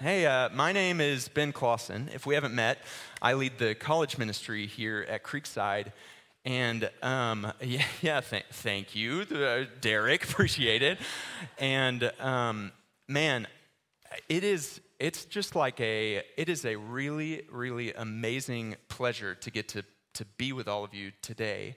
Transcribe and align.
Hey, 0.00 0.26
uh, 0.26 0.48
my 0.48 0.72
name 0.72 1.00
is 1.00 1.28
Ben 1.28 1.52
Clausen. 1.52 2.10
If 2.12 2.26
we 2.26 2.34
haven't 2.34 2.52
met, 2.52 2.78
I 3.22 3.34
lead 3.34 3.58
the 3.58 3.76
college 3.76 4.18
ministry 4.18 4.66
here 4.66 5.06
at 5.08 5.22
Creekside. 5.22 5.92
And 6.44 6.90
um, 7.00 7.52
yeah, 7.62 7.84
yeah 8.02 8.20
th- 8.20 8.44
thank 8.50 8.96
you, 8.96 9.20
uh, 9.32 9.66
Derek. 9.80 10.24
Appreciate 10.28 10.82
it. 10.82 10.98
And 11.58 12.10
um, 12.18 12.72
man, 13.06 13.46
it 14.28 14.42
is. 14.42 14.80
It's 14.98 15.26
just 15.26 15.54
like 15.54 15.78
a. 15.80 16.24
It 16.36 16.48
is 16.48 16.64
a 16.64 16.74
really, 16.74 17.42
really 17.48 17.92
amazing 17.92 18.74
pleasure 18.88 19.36
to 19.36 19.50
get 19.52 19.68
to 19.68 19.84
to 20.14 20.24
be 20.36 20.52
with 20.52 20.66
all 20.66 20.82
of 20.82 20.92
you 20.92 21.12
today. 21.22 21.76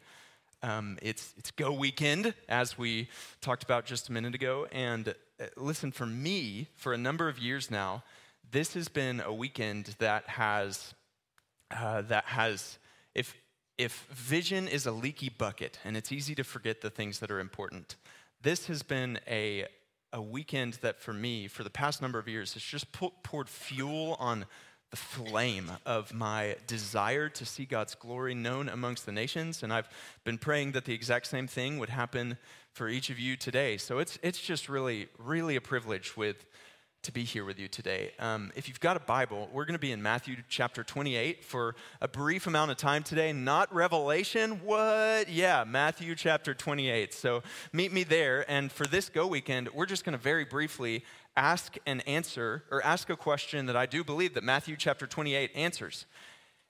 Um, 0.63 0.97
it's 1.03 1.35
it's 1.37 1.51
Go 1.51 1.71
Weekend, 1.71 2.33
as 2.49 2.79
we 2.79 3.09
talked 3.41 3.61
about 3.61 3.85
just 3.85 4.09
a 4.09 4.11
minute 4.11 4.33
ago, 4.33 4.65
and 4.71 5.13
listen, 5.55 5.91
for 5.91 6.05
me, 6.05 6.67
for 6.75 6.93
a 6.93 6.97
number 6.97 7.29
of 7.29 7.39
years 7.39 7.69
now, 7.69 8.03
this 8.49 8.73
has 8.73 8.87
been 8.87 9.19
a 9.19 9.33
weekend 9.33 9.95
that 9.99 10.27
has, 10.27 10.93
uh, 11.71 12.01
that 12.03 12.25
has, 12.25 12.79
if, 13.13 13.35
if 13.77 14.07
vision 14.11 14.67
is 14.67 14.85
a 14.85 14.91
leaky 14.91 15.29
bucket 15.29 15.79
and 15.83 15.97
it's 15.97 16.11
easy 16.11 16.33
to 16.35 16.43
forget 16.43 16.81
the 16.81 16.89
things 16.89 17.19
that 17.19 17.29
are 17.29 17.39
important, 17.39 17.95
this 18.41 18.67
has 18.67 18.83
been 18.83 19.19
a, 19.27 19.65
a 20.13 20.21
weekend 20.21 20.75
that 20.75 20.99
for 20.99 21.13
me, 21.13 21.47
for 21.47 21.63
the 21.63 21.69
past 21.69 22.01
number 22.01 22.19
of 22.19 22.27
years, 22.27 22.53
has 22.53 22.63
just 22.63 22.91
poured 22.91 23.49
fuel 23.49 24.15
on 24.19 24.45
the 24.91 24.97
flame 24.97 25.71
of 25.85 26.13
my 26.13 26.55
desire 26.65 27.27
to 27.27 27.45
see 27.45 27.65
God's 27.65 27.93
glory 27.93 28.33
known 28.33 28.69
amongst 28.69 29.05
the 29.05 29.11
nations. 29.11 29.61
And 29.63 29.73
I've 29.73 29.89
been 30.23 30.37
praying 30.37 30.71
that 30.73 30.85
the 30.85 30.93
exact 30.93 31.27
same 31.27 31.47
thing 31.47 31.77
would 31.77 31.89
happen 31.89 32.37
for 32.71 32.87
each 32.87 33.09
of 33.09 33.19
you 33.19 33.35
today. 33.35 33.77
So 33.77 33.99
it's, 33.99 34.17
it's 34.23 34.39
just 34.39 34.69
really, 34.69 35.09
really 35.17 35.57
a 35.57 35.61
privilege 35.61 36.15
with, 36.15 36.45
to 37.03 37.11
be 37.11 37.23
here 37.23 37.43
with 37.43 37.59
you 37.59 37.67
today. 37.67 38.11
Um, 38.19 38.51
if 38.55 38.67
you've 38.67 38.79
got 38.79 38.95
a 38.95 39.01
Bible, 39.01 39.49
we're 39.51 39.65
going 39.65 39.73
to 39.73 39.79
be 39.79 39.91
in 39.91 40.01
Matthew 40.01 40.35
chapter 40.47 40.83
28 40.83 41.43
for 41.43 41.75
a 42.01 42.07
brief 42.07 42.47
amount 42.47 42.71
of 42.71 42.77
time 42.77 43.03
today. 43.03 43.33
Not 43.33 43.73
Revelation. 43.73 44.61
What? 44.63 45.29
Yeah, 45.29 45.65
Matthew 45.65 46.15
chapter 46.15 46.53
28. 46.53 47.13
So 47.13 47.43
meet 47.73 47.91
me 47.91 48.03
there. 48.03 48.49
And 48.49 48.71
for 48.71 48.85
this 48.85 49.09
Go 49.09 49.27
weekend, 49.27 49.69
we're 49.69 49.85
just 49.85 50.05
going 50.05 50.17
to 50.17 50.23
very 50.23 50.45
briefly 50.45 51.03
ask 51.37 51.77
and 51.85 52.05
answer, 52.07 52.63
or 52.71 52.83
ask 52.83 53.09
a 53.09 53.15
question 53.15 53.67
that 53.67 53.77
I 53.77 53.85
do 53.85 54.03
believe 54.03 54.33
that 54.33 54.43
Matthew 54.43 54.75
chapter 54.75 55.07
28 55.07 55.51
answers. 55.55 56.05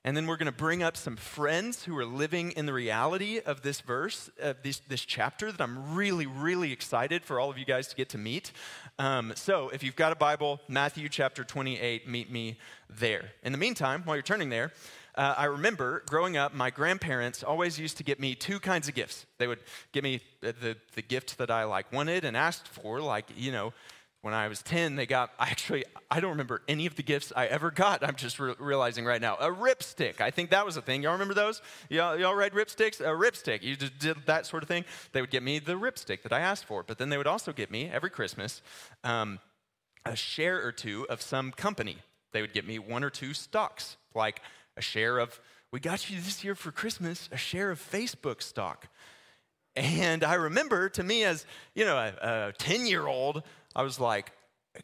And 0.04 0.16
then 0.16 0.26
we're 0.26 0.38
going 0.38 0.46
to 0.46 0.52
bring 0.54 0.84
up 0.84 0.96
some 0.96 1.18
friends 1.18 1.84
who 1.84 1.98
are 1.98 2.06
living 2.06 2.52
in 2.52 2.66
the 2.66 2.72
reality 2.72 3.42
of 3.46 3.62
this 3.62 3.82
verse, 3.82 4.30
of 4.40 4.62
this, 4.64 4.80
this 4.80 5.02
chapter 5.02 5.52
that 5.52 5.60
I'm 5.60 5.96
really, 5.96 6.26
really 6.26 6.72
excited 6.72 7.26
for 7.26 7.40
all 7.40 7.50
of 7.50 7.58
you 7.58 7.66
guys 7.66 7.88
to 7.90 7.96
get 7.96 8.08
to 8.10 8.18
meet. 8.18 8.52
Um, 9.00 9.34
so 9.36 9.70
if 9.70 9.84
you've 9.84 9.98
got 9.98 10.12
a 10.12 10.16
Bible, 10.16 10.62
Matthew 10.70 11.10
chapter 11.10 11.44
28, 11.44 12.08
meet 12.08 12.32
me 12.32 12.58
there. 12.90 13.32
In 13.44 13.52
the 13.52 13.58
meantime, 13.58 14.04
while 14.06 14.16
you're 14.16 14.24
turning 14.24 14.50
there, 14.50 14.72
uh, 15.16 15.34
I 15.36 15.46
remember 15.46 16.04
growing 16.08 16.38
up, 16.38 16.54
my 16.54 16.70
grandparents 16.70 17.44
always 17.44 17.80
used 17.80 17.98
to 17.98 18.04
get 18.04 18.20
me 18.20 18.36
two 18.36 18.60
kinds 18.60 18.88
of 18.88 18.94
gifts. 18.94 19.26
They 19.40 19.48
would 19.48 19.60
give 19.92 20.04
me 20.04 20.22
the, 20.42 20.54
the, 20.54 20.78
the 20.94 21.02
gift 21.02 21.40
that 21.40 21.50
I 21.50 21.64
like 21.64 21.92
wanted 21.92 22.24
and 22.24 22.38
asked 22.38 22.68
for, 22.68 23.02
like, 23.02 23.26
you 23.36 23.52
know, 23.52 23.74
when 24.28 24.34
I 24.34 24.50
was 24.50 24.62
10, 24.62 24.98
they 24.98 25.06
got, 25.06 25.32
I 25.40 25.48
actually, 25.48 25.86
I 26.12 26.20
don't 26.20 26.32
remember 26.32 26.62
any 26.68 26.86
of 26.86 26.98
the 26.98 27.02
gifts 27.02 27.32
I 27.34 27.46
ever 27.46 27.72
got. 27.72 28.04
I'm 28.04 28.18
just 28.18 28.42
re- 28.42 28.56
realizing 28.60 29.06
right 29.06 29.22
now. 29.22 29.36
A 29.36 29.48
ripstick. 29.48 30.20
I 30.20 30.32
think 30.32 30.50
that 30.50 30.66
was 30.66 30.76
a 30.76 30.82
thing. 30.82 31.02
Y'all 31.02 31.14
remember 31.14 31.34
those? 31.34 31.62
Y'all, 31.88 32.20
y'all 32.20 32.36
read 32.36 32.52
ripsticks? 32.52 33.00
A 33.00 33.06
ripstick. 33.06 33.64
You 33.64 33.78
just 33.78 33.98
did 34.00 34.18
that 34.26 34.46
sort 34.46 34.64
of 34.64 34.68
thing. 34.68 34.84
They 35.14 35.22
would 35.22 35.30
get 35.30 35.44
me 35.44 35.60
the 35.60 35.76
ripstick 35.76 36.24
that 36.24 36.34
I 36.34 36.42
asked 36.42 36.66
for. 36.66 36.84
But 36.84 36.98
then 36.98 37.08
they 37.08 37.18
would 37.18 37.26
also 37.26 37.54
get 37.54 37.72
me, 37.72 37.90
every 37.90 38.10
Christmas, 38.10 38.62
um, 39.06 39.40
a 40.06 40.18
share 40.18 40.62
or 40.62 40.74
two 40.74 41.08
of 41.10 41.22
some 41.22 41.54
company. 41.54 41.96
They 42.34 42.42
would 42.42 42.52
get 42.52 42.68
me 42.68 42.80
one 42.80 43.06
or 43.06 43.10
two 43.10 43.34
stocks, 43.34 43.96
like 44.14 44.42
a 44.76 44.82
share 44.82 45.20
of, 45.20 45.40
we 45.72 45.80
got 45.80 46.10
you 46.10 46.18
this 46.18 46.44
year 46.44 46.54
for 46.54 46.74
Christmas, 46.74 47.30
a 47.32 47.38
share 47.38 47.72
of 47.72 47.80
Facebook 47.80 48.42
stock. 48.42 48.90
And 49.78 50.24
I 50.24 50.34
remember 50.34 50.90
to 50.90 51.04
me 51.04 51.24
as, 51.24 51.46
you 51.76 51.86
know, 51.86 51.98
a 51.98 52.52
10 52.58 52.88
year 52.88 53.06
old, 53.06 53.44
I 53.78 53.84
was 53.84 54.00
like, 54.00 54.32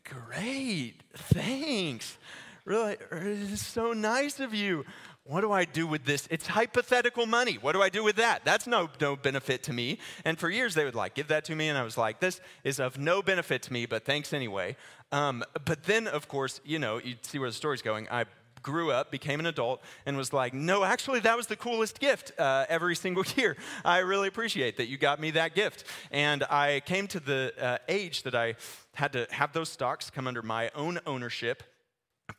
great, 0.04 1.02
thanks. 1.16 2.16
Really, 2.64 2.96
it's 3.12 3.66
so 3.66 3.92
nice 3.92 4.40
of 4.40 4.54
you. 4.54 4.86
What 5.24 5.42
do 5.42 5.52
I 5.52 5.66
do 5.66 5.88
with 5.88 6.06
this? 6.06 6.28
It's 6.30 6.46
hypothetical 6.46 7.26
money. 7.26 7.56
What 7.56 7.72
do 7.72 7.82
I 7.82 7.90
do 7.90 8.04
with 8.04 8.18
that? 8.18 8.46
That's 8.46 8.68
no, 8.68 8.92
no 9.02 9.16
benefit 9.16 9.64
to 9.64 9.74
me. 9.74 9.98
And 10.26 10.38
for 10.38 10.48
years, 10.48 10.76
they 10.76 10.86
would 10.86 10.94
like 10.94 11.16
give 11.16 11.30
that 11.30 11.44
to 11.46 11.56
me, 11.56 11.70
and 11.70 11.78
I 11.78 11.82
was 11.82 11.98
like, 11.98 12.20
this 12.20 12.40
is 12.64 12.80
of 12.80 13.00
no 13.00 13.24
benefit 13.24 13.64
to 13.64 13.74
me, 13.74 13.88
but 13.88 14.06
thanks 14.06 14.32
anyway. 14.32 14.76
Um, 15.12 15.44
but 15.66 15.86
then, 15.86 16.06
of 16.06 16.28
course, 16.28 16.62
you 16.64 16.78
know, 16.78 17.00
you 17.00 17.16
see 17.24 17.40
where 17.40 17.50
the 17.50 17.56
story's 17.56 17.82
going. 17.82 18.08
I 18.12 18.26
grew 18.64 18.92
up, 18.92 19.12
became 19.12 19.40
an 19.40 19.46
adult, 19.46 19.84
and 20.06 20.18
was 20.18 20.34
like, 20.34 20.54
no, 20.54 20.84
actually, 20.84 21.20
that 21.20 21.38
was 21.38 21.48
the 21.48 21.56
coolest 21.56 22.00
gift 22.00 22.32
uh, 22.40 22.66
every 22.70 22.96
single 22.96 23.24
year. 23.36 23.56
I 23.86 24.00
really 24.00 24.30
appreciate 24.30 24.78
that 24.78 24.88
you 24.88 24.98
got 24.98 25.20
me 25.20 25.32
that 25.32 25.54
gift. 25.54 25.84
And 26.10 26.44
I 26.44 26.82
came 26.86 27.08
to 27.08 27.20
the 27.20 27.54
uh, 27.60 27.78
age 27.88 28.24
that 28.24 28.34
I 28.34 28.56
had 28.94 29.14
to 29.14 29.28
have 29.32 29.54
those 29.54 29.70
stocks 29.70 30.10
come 30.10 30.28
under 30.28 30.42
my 30.42 30.70
own 30.76 31.00
ownership 31.06 31.64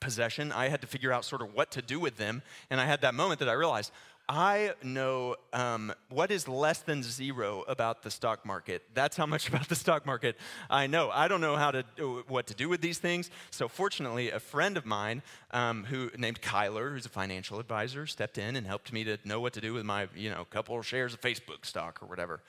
possession. 0.00 0.53
I 0.53 0.69
had 0.69 0.81
to 0.81 0.87
figure 0.87 1.12
out 1.12 1.25
sort 1.25 1.42
of 1.42 1.54
what 1.54 1.70
to 1.72 1.82
do 1.82 2.00
with 2.00 2.16
them. 2.16 2.42
And 2.70 2.81
I 2.81 2.87
had 2.87 3.03
that 3.03 3.15
moment 3.15 3.41
that 3.41 3.48
I 3.48 3.53
realized 3.53 3.92
I 4.26 4.72
know 4.82 5.37
um, 5.53 5.93
what 6.09 6.31
is 6.31 6.48
less 6.48 6.78
than 6.78 7.03
zero 7.03 7.62
about 7.69 8.03
the 8.03 8.10
stock 8.10 8.47
market. 8.47 8.82
That's 8.94 9.19
how 9.19 9.26
much 9.26 9.48
about 9.50 9.69
the 9.69 9.75
stock 9.75 10.06
market 10.06 10.37
I 10.70 10.87
know. 10.87 11.10
I 11.10 11.28
don't 11.28 11.43
know 11.43 11.56
how 11.56 11.70
to 11.70 11.84
do, 11.97 12.25
what 12.28 12.47
to 12.47 12.54
do 12.54 12.69
with 12.70 12.81
these 12.81 12.98
things. 12.98 13.31
So 13.50 13.69
fortunately, 13.69 14.31
a 14.31 14.41
friend 14.41 14.78
of 14.78 14.87
mine 14.87 15.22
um, 15.50 15.84
who 15.84 16.10
named 16.16 16.41
Kyler, 16.41 16.93
who's 16.93 17.04
a 17.04 17.10
financial 17.10 17.60
advisor, 17.60 18.06
stepped 18.06 18.38
in 18.38 18.56
and 18.56 18.66
helped 18.66 18.93
me 18.93 19.04
to 19.04 19.19
know 19.25 19.41
what 19.41 19.53
to 19.54 19.60
do 19.60 19.75
with 19.75 19.84
my 19.84 20.09
you 20.16 20.31
know 20.31 20.47
couple 20.47 20.78
of 20.78 20.87
shares 20.87 21.12
of 21.12 21.20
Facebook 21.20 21.66
stock 21.66 22.03
or 22.03 22.06
whatever. 22.06 22.41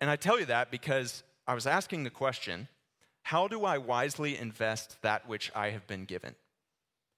And 0.00 0.10
I 0.10 0.16
tell 0.16 0.40
you 0.40 0.46
that 0.46 0.72
because 0.72 1.22
I 1.46 1.54
was 1.54 1.66
asking 1.66 2.02
the 2.02 2.10
question, 2.10 2.66
how 3.26 3.48
do 3.48 3.64
I 3.64 3.78
wisely 3.78 4.38
invest 4.38 5.02
that 5.02 5.28
which 5.28 5.50
I 5.52 5.70
have 5.70 5.84
been 5.88 6.04
given? 6.04 6.36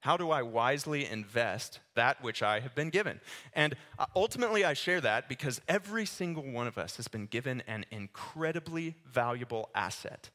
How 0.00 0.16
do 0.16 0.30
I 0.30 0.40
wisely 0.40 1.04
invest 1.04 1.80
that 1.96 2.22
which 2.22 2.42
I 2.42 2.60
have 2.60 2.74
been 2.74 2.88
given? 2.88 3.20
And 3.52 3.76
uh, 3.98 4.06
ultimately, 4.16 4.64
I 4.64 4.72
share 4.72 5.02
that 5.02 5.28
because 5.28 5.60
every 5.68 6.06
single 6.06 6.44
one 6.44 6.66
of 6.66 6.78
us 6.78 6.96
has 6.96 7.08
been 7.08 7.26
given 7.26 7.62
an 7.66 7.84
incredibly 7.90 8.94
valuable 9.04 9.68
asset. 9.74 10.30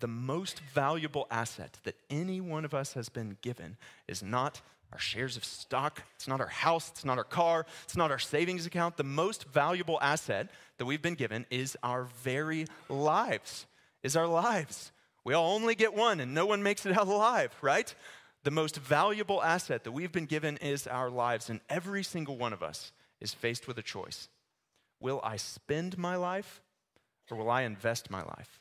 The 0.00 0.08
most 0.08 0.60
valuable 0.74 1.26
asset 1.30 1.78
that 1.84 1.96
any 2.10 2.42
one 2.42 2.66
of 2.66 2.74
us 2.74 2.92
has 2.92 3.08
been 3.08 3.38
given 3.40 3.78
is 4.06 4.22
not 4.22 4.60
our 4.92 4.98
shares 4.98 5.38
of 5.38 5.44
stock, 5.46 6.02
it's 6.16 6.28
not 6.28 6.42
our 6.42 6.48
house, 6.48 6.90
it's 6.90 7.04
not 7.06 7.16
our 7.16 7.24
car, 7.24 7.64
it's 7.84 7.96
not 7.96 8.10
our 8.10 8.18
savings 8.18 8.66
account. 8.66 8.98
The 8.98 9.04
most 9.04 9.44
valuable 9.44 9.98
asset 10.02 10.50
that 10.76 10.84
we've 10.84 11.00
been 11.00 11.14
given 11.14 11.46
is 11.50 11.78
our 11.82 12.04
very 12.22 12.66
lives, 12.90 13.64
is 14.02 14.16
our 14.16 14.26
lives. 14.26 14.90
We 15.24 15.34
all 15.34 15.54
only 15.54 15.74
get 15.74 15.94
one 15.94 16.20
and 16.20 16.34
no 16.34 16.46
one 16.46 16.62
makes 16.62 16.84
it 16.86 16.96
out 16.96 17.08
alive, 17.08 17.54
right? 17.62 17.94
The 18.44 18.50
most 18.50 18.76
valuable 18.76 19.42
asset 19.42 19.84
that 19.84 19.92
we've 19.92 20.12
been 20.12 20.26
given 20.26 20.58
is 20.58 20.86
our 20.86 21.08
lives, 21.08 21.48
and 21.48 21.60
every 21.70 22.02
single 22.02 22.36
one 22.36 22.52
of 22.52 22.62
us 22.62 22.92
is 23.20 23.32
faced 23.32 23.66
with 23.66 23.78
a 23.78 23.82
choice. 23.82 24.28
Will 25.00 25.20
I 25.24 25.36
spend 25.36 25.96
my 25.96 26.16
life 26.16 26.60
or 27.30 27.38
will 27.38 27.50
I 27.50 27.62
invest 27.62 28.10
my 28.10 28.22
life? 28.22 28.60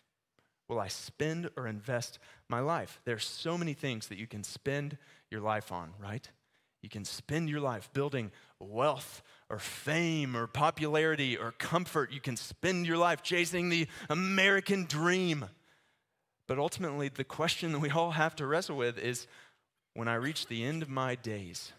Will 0.69 0.79
I 0.79 0.88
spend 0.88 1.50
or 1.57 1.68
invest 1.68 2.18
my 2.50 2.62
life? 2.62 3.01
There's 3.03 3.25
so 3.25 3.57
many 3.57 3.74
things 3.74 4.07
that 4.07 4.18
you 4.18 4.25
can 4.28 4.44
spend 4.44 4.97
your 5.30 5.41
life 5.41 5.72
on, 5.72 5.91
right? 6.01 6.25
You 6.81 6.90
can 6.90 7.06
spend 7.06 7.50
your 7.50 7.59
life 7.59 7.90
building 7.94 8.31
wealth 8.59 9.22
or 9.50 9.59
fame 9.59 10.35
or 10.35 10.47
popularity 10.47 11.38
or 11.38 11.51
comfort. 11.51 12.12
You 12.12 12.22
can 12.22 12.38
spend 12.38 12.88
your 12.88 12.97
life 12.97 13.22
chasing 13.22 13.69
the 13.69 13.88
American 14.09 14.85
dream. 14.85 15.45
But 16.47 16.59
ultimately, 16.59 17.09
the 17.09 17.23
question 17.23 17.71
that 17.71 17.79
we 17.79 17.89
all 17.89 18.11
have 18.11 18.35
to 18.37 18.45
wrestle 18.45 18.77
with 18.77 18.97
is 18.97 19.27
when 19.94 20.07
I 20.07 20.15
reach 20.15 20.47
the 20.47 20.63
end 20.63 20.81
of 20.81 20.89
my 20.89 21.15
days 21.15 21.71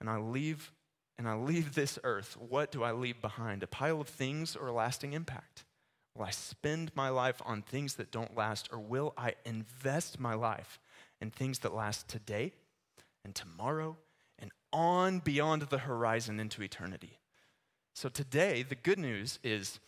and 0.00 0.10
I 0.10 0.18
leave 0.18 0.72
and 1.18 1.28
I 1.28 1.34
leave 1.34 1.74
this 1.74 1.98
earth, 2.02 2.36
what 2.36 2.72
do 2.72 2.82
I 2.82 2.92
leave 2.92 3.20
behind? 3.20 3.62
A 3.62 3.66
pile 3.66 4.00
of 4.00 4.08
things 4.08 4.56
or 4.56 4.68
a 4.68 4.72
lasting 4.72 5.12
impact? 5.12 5.64
Will 6.16 6.24
I 6.24 6.30
spend 6.30 6.90
my 6.94 7.08
life 7.08 7.40
on 7.44 7.62
things 7.62 7.94
that 7.94 8.10
don't 8.10 8.36
last, 8.36 8.68
or 8.72 8.78
will 8.78 9.14
I 9.16 9.34
invest 9.44 10.20
my 10.20 10.34
life 10.34 10.78
in 11.20 11.30
things 11.30 11.60
that 11.60 11.74
last 11.74 12.08
today 12.08 12.52
and 13.24 13.34
tomorrow 13.34 13.96
and 14.38 14.50
on 14.72 15.20
beyond 15.20 15.62
the 15.62 15.78
horizon 15.78 16.40
into 16.40 16.62
eternity? 16.62 17.18
So, 17.94 18.08
today, 18.08 18.62
the 18.62 18.74
good 18.74 18.98
news 18.98 19.38
is 19.42 19.78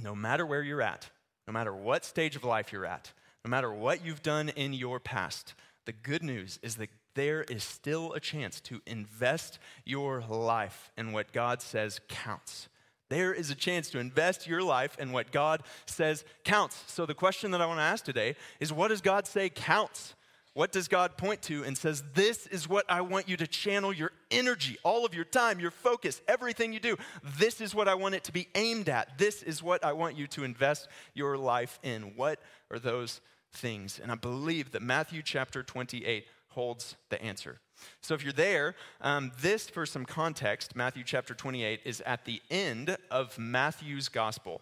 no 0.00 0.14
matter 0.14 0.46
where 0.46 0.62
you're 0.62 0.82
at, 0.82 1.10
no 1.46 1.52
matter 1.52 1.74
what 1.74 2.04
stage 2.04 2.36
of 2.36 2.44
life 2.44 2.72
you're 2.72 2.86
at, 2.86 3.12
no 3.44 3.50
matter 3.50 3.72
what 3.72 4.04
you've 4.04 4.22
done 4.22 4.50
in 4.50 4.72
your 4.72 5.00
past, 5.00 5.54
the 5.84 5.92
good 5.92 6.22
news 6.22 6.58
is 6.62 6.76
that 6.76 6.90
there 7.14 7.42
is 7.42 7.64
still 7.64 8.12
a 8.12 8.20
chance 8.20 8.60
to 8.62 8.80
invest 8.86 9.58
your 9.84 10.22
life 10.22 10.90
in 10.96 11.12
what 11.12 11.32
God 11.32 11.60
says 11.60 12.00
counts. 12.08 12.68
There 13.10 13.34
is 13.34 13.50
a 13.50 13.54
chance 13.54 13.90
to 13.90 13.98
invest 13.98 14.46
your 14.46 14.62
life 14.62 14.96
in 14.98 15.12
what 15.12 15.32
God 15.32 15.62
says 15.84 16.24
counts. 16.44 16.82
So, 16.86 17.04
the 17.04 17.14
question 17.14 17.50
that 17.50 17.60
I 17.60 17.66
want 17.66 17.78
to 17.78 17.84
ask 17.84 18.04
today 18.04 18.36
is 18.58 18.72
what 18.72 18.88
does 18.88 19.02
God 19.02 19.26
say 19.26 19.50
counts? 19.50 20.14
What 20.54 20.70
does 20.70 20.86
God 20.86 21.16
point 21.16 21.40
to 21.42 21.64
and 21.64 21.76
says, 21.76 22.02
This 22.14 22.46
is 22.46 22.68
what 22.68 22.84
I 22.88 23.00
want 23.00 23.28
you 23.28 23.36
to 23.38 23.46
channel 23.46 23.92
your 23.92 24.12
energy, 24.30 24.76
all 24.82 25.06
of 25.06 25.14
your 25.14 25.24
time, 25.24 25.60
your 25.60 25.70
focus, 25.70 26.20
everything 26.28 26.72
you 26.72 26.80
do. 26.80 26.96
This 27.38 27.60
is 27.60 27.74
what 27.74 27.88
I 27.88 27.94
want 27.94 28.14
it 28.14 28.24
to 28.24 28.32
be 28.32 28.48
aimed 28.54 28.88
at. 28.88 29.16
This 29.18 29.42
is 29.42 29.62
what 29.62 29.84
I 29.84 29.92
want 29.92 30.16
you 30.16 30.26
to 30.28 30.44
invest 30.44 30.88
your 31.14 31.38
life 31.38 31.78
in. 31.82 32.12
What 32.16 32.38
are 32.70 32.78
those 32.78 33.20
things? 33.52 34.00
And 34.02 34.10
I 34.10 34.16
believe 34.16 34.72
that 34.72 34.82
Matthew 34.82 35.22
chapter 35.22 35.62
28 35.62 36.26
holds 36.48 36.96
the 37.08 37.22
answer. 37.22 37.60
So 38.00 38.14
if 38.14 38.22
you're 38.22 38.32
there, 38.32 38.74
um, 39.00 39.32
this, 39.40 39.68
for 39.68 39.86
some 39.86 40.04
context, 40.04 40.76
Matthew 40.76 41.02
chapter 41.04 41.34
28 41.34 41.80
is 41.84 42.00
at 42.02 42.24
the 42.24 42.40
end 42.50 42.96
of 43.10 43.38
Matthew's 43.38 44.08
gospel. 44.08 44.60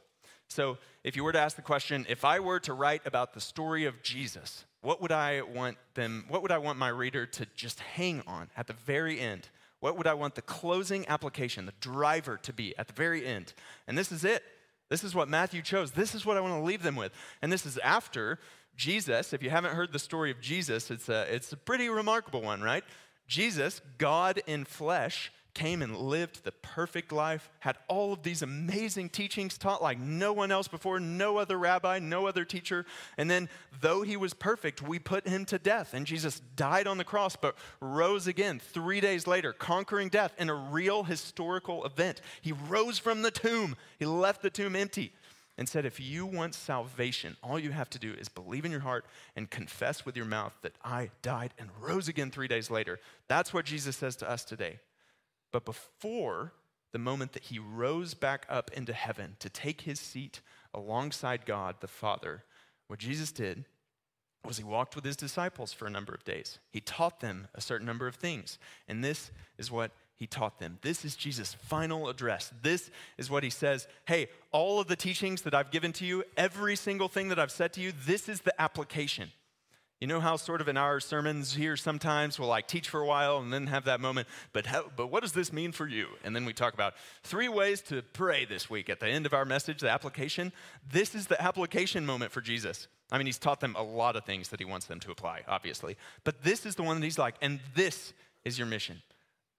So 0.48 0.78
if 1.04 1.16
you 1.16 1.24
were 1.24 1.32
to 1.32 1.40
ask 1.40 1.56
the 1.56 1.62
question, 1.62 2.06
if 2.08 2.24
I 2.24 2.40
were 2.40 2.60
to 2.60 2.72
write 2.72 3.02
about 3.06 3.34
the 3.34 3.40
story 3.40 3.84
of 3.84 4.02
Jesus, 4.02 4.64
what 4.82 5.00
would 5.00 5.12
I 5.12 5.42
want 5.42 5.76
them, 5.94 6.24
what 6.28 6.42
would 6.42 6.52
I 6.52 6.58
want 6.58 6.78
my 6.78 6.88
reader 6.88 7.26
to 7.26 7.46
just 7.54 7.80
hang 7.80 8.22
on 8.26 8.50
at 8.56 8.66
the 8.66 8.72
very 8.72 9.20
end? 9.20 9.48
What 9.80 9.96
would 9.96 10.06
I 10.06 10.14
want 10.14 10.34
the 10.34 10.42
closing 10.42 11.08
application, 11.08 11.66
the 11.66 11.72
driver 11.80 12.36
to 12.38 12.52
be 12.52 12.76
at 12.76 12.86
the 12.86 12.92
very 12.92 13.26
end? 13.26 13.54
And 13.86 13.96
this 13.96 14.12
is 14.12 14.24
it. 14.24 14.42
This 14.90 15.04
is 15.04 15.14
what 15.14 15.28
Matthew 15.28 15.62
chose. 15.62 15.92
This 15.92 16.14
is 16.14 16.26
what 16.26 16.36
I 16.36 16.40
want 16.40 16.54
to 16.54 16.66
leave 16.66 16.82
them 16.82 16.96
with. 16.96 17.12
And 17.40 17.52
this 17.52 17.64
is 17.64 17.78
after 17.78 18.40
Jesus. 18.76 19.32
If 19.32 19.42
you 19.42 19.50
haven't 19.50 19.74
heard 19.74 19.92
the 19.92 19.98
story 19.98 20.30
of 20.30 20.40
Jesus, 20.40 20.90
it's 20.90 21.08
a, 21.08 21.32
it's 21.32 21.52
a 21.52 21.56
pretty 21.56 21.88
remarkable 21.88 22.42
one, 22.42 22.62
right? 22.62 22.84
Jesus, 23.26 23.80
God 23.98 24.40
in 24.46 24.64
flesh, 24.64 25.32
came 25.54 25.82
and 25.82 25.96
lived 25.96 26.44
the 26.44 26.52
perfect 26.52 27.12
life, 27.12 27.50
had 27.60 27.76
all 27.88 28.12
of 28.12 28.22
these 28.22 28.42
amazing 28.42 29.08
teachings 29.08 29.58
taught 29.58 29.82
like 29.82 29.98
no 29.98 30.32
one 30.32 30.50
else 30.50 30.68
before, 30.68 31.00
no 31.00 31.38
other 31.38 31.58
rabbi, 31.58 31.98
no 31.98 32.26
other 32.26 32.44
teacher. 32.44 32.86
And 33.18 33.30
then, 33.30 33.48
though 33.80 34.02
he 34.02 34.16
was 34.16 34.34
perfect, 34.34 34.82
we 34.82 34.98
put 34.98 35.26
him 35.26 35.44
to 35.46 35.58
death. 35.58 35.92
And 35.94 36.06
Jesus 36.06 36.40
died 36.56 36.86
on 36.86 36.98
the 36.98 37.04
cross, 37.04 37.36
but 37.36 37.56
rose 37.80 38.26
again 38.26 38.60
three 38.60 39.00
days 39.00 39.26
later, 39.26 39.52
conquering 39.52 40.08
death 40.08 40.34
in 40.38 40.48
a 40.48 40.54
real 40.54 41.04
historical 41.04 41.84
event. 41.84 42.20
He 42.40 42.52
rose 42.52 42.98
from 42.98 43.22
the 43.22 43.30
tomb, 43.30 43.76
he 43.98 44.06
left 44.06 44.42
the 44.42 44.50
tomb 44.50 44.76
empty. 44.76 45.12
And 45.58 45.68
said, 45.68 45.84
if 45.84 46.00
you 46.00 46.24
want 46.24 46.54
salvation, 46.54 47.36
all 47.42 47.58
you 47.58 47.72
have 47.72 47.90
to 47.90 47.98
do 47.98 48.14
is 48.14 48.28
believe 48.30 48.64
in 48.64 48.70
your 48.70 48.80
heart 48.80 49.04
and 49.36 49.50
confess 49.50 50.06
with 50.06 50.16
your 50.16 50.24
mouth 50.24 50.56
that 50.62 50.76
I 50.82 51.10
died 51.20 51.52
and 51.58 51.68
rose 51.78 52.08
again 52.08 52.30
three 52.30 52.48
days 52.48 52.70
later. 52.70 52.98
That's 53.28 53.52
what 53.52 53.66
Jesus 53.66 53.96
says 53.96 54.16
to 54.16 54.30
us 54.30 54.42
today. 54.44 54.78
But 55.52 55.66
before 55.66 56.54
the 56.92 56.98
moment 56.98 57.32
that 57.32 57.44
he 57.44 57.58
rose 57.58 58.14
back 58.14 58.46
up 58.48 58.70
into 58.72 58.92
heaven 58.92 59.36
to 59.40 59.50
take 59.50 59.82
his 59.82 60.00
seat 60.00 60.40
alongside 60.72 61.44
God 61.44 61.76
the 61.80 61.88
Father, 61.88 62.44
what 62.86 62.98
Jesus 62.98 63.30
did 63.30 63.66
was 64.44 64.56
he 64.56 64.64
walked 64.64 64.96
with 64.96 65.04
his 65.04 65.16
disciples 65.16 65.72
for 65.72 65.86
a 65.86 65.90
number 65.90 66.14
of 66.14 66.24
days. 66.24 66.58
He 66.70 66.80
taught 66.80 67.20
them 67.20 67.48
a 67.54 67.60
certain 67.60 67.86
number 67.86 68.06
of 68.06 68.14
things. 68.14 68.58
And 68.88 69.04
this 69.04 69.30
is 69.58 69.70
what 69.70 69.92
he 70.20 70.26
taught 70.26 70.58
them. 70.58 70.78
This 70.82 71.02
is 71.02 71.16
Jesus' 71.16 71.54
final 71.54 72.10
address. 72.10 72.52
This 72.60 72.90
is 73.16 73.30
what 73.30 73.42
he 73.42 73.48
says 73.48 73.88
Hey, 74.04 74.28
all 74.52 74.78
of 74.78 74.86
the 74.86 74.94
teachings 74.94 75.42
that 75.42 75.54
I've 75.54 75.70
given 75.70 75.94
to 75.94 76.04
you, 76.04 76.24
every 76.36 76.76
single 76.76 77.08
thing 77.08 77.28
that 77.28 77.38
I've 77.38 77.50
said 77.50 77.72
to 77.72 77.80
you, 77.80 77.92
this 78.04 78.28
is 78.28 78.42
the 78.42 78.60
application. 78.60 79.30
You 79.98 80.06
know 80.06 80.20
how 80.20 80.36
sort 80.36 80.60
of 80.60 80.68
in 80.68 80.76
our 80.76 81.00
sermons 81.00 81.54
here 81.54 81.76
sometimes 81.76 82.38
we'll 82.38 82.48
like 82.48 82.68
teach 82.68 82.90
for 82.90 83.00
a 83.00 83.06
while 83.06 83.38
and 83.38 83.50
then 83.50 83.66
have 83.66 83.84
that 83.86 84.00
moment, 84.00 84.28
but 84.52 84.66
how, 84.66 84.84
but 84.94 85.08
what 85.08 85.22
does 85.22 85.32
this 85.32 85.54
mean 85.54 85.72
for 85.72 85.86
you? 85.86 86.06
And 86.22 86.36
then 86.36 86.44
we 86.44 86.52
talk 86.52 86.74
about 86.74 86.94
three 87.22 87.48
ways 87.48 87.80
to 87.82 88.02
pray 88.02 88.44
this 88.44 88.68
week 88.68 88.90
at 88.90 89.00
the 89.00 89.08
end 89.08 89.24
of 89.24 89.32
our 89.32 89.46
message, 89.46 89.80
the 89.80 89.90
application. 89.90 90.52
This 90.90 91.14
is 91.14 91.28
the 91.28 91.42
application 91.42 92.04
moment 92.04 92.30
for 92.30 92.42
Jesus. 92.42 92.88
I 93.10 93.16
mean, 93.16 93.26
he's 93.26 93.38
taught 93.38 93.60
them 93.60 93.74
a 93.78 93.82
lot 93.82 94.16
of 94.16 94.24
things 94.24 94.48
that 94.48 94.60
he 94.60 94.66
wants 94.66 94.86
them 94.86 95.00
to 95.00 95.10
apply, 95.10 95.42
obviously. 95.48 95.96
But 96.24 96.42
this 96.44 96.66
is 96.66 96.76
the 96.76 96.82
one 96.82 96.98
that 97.00 97.04
he's 97.04 97.18
like, 97.18 97.36
and 97.40 97.60
this 97.74 98.12
is 98.44 98.58
your 98.58 98.66
mission. 98.66 99.02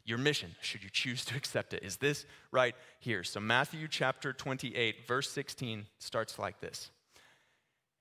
Your 0.05 0.17
mission, 0.17 0.55
should 0.61 0.83
you 0.83 0.89
choose 0.89 1.25
to 1.25 1.35
accept 1.37 1.73
it, 1.73 1.83
is 1.83 1.97
this 1.97 2.25
right 2.51 2.75
here. 2.99 3.23
So 3.23 3.39
Matthew 3.39 3.87
chapter 3.87 4.33
28, 4.33 5.07
verse 5.07 5.29
16 5.31 5.85
starts 5.99 6.39
like 6.39 6.59
this. 6.59 6.91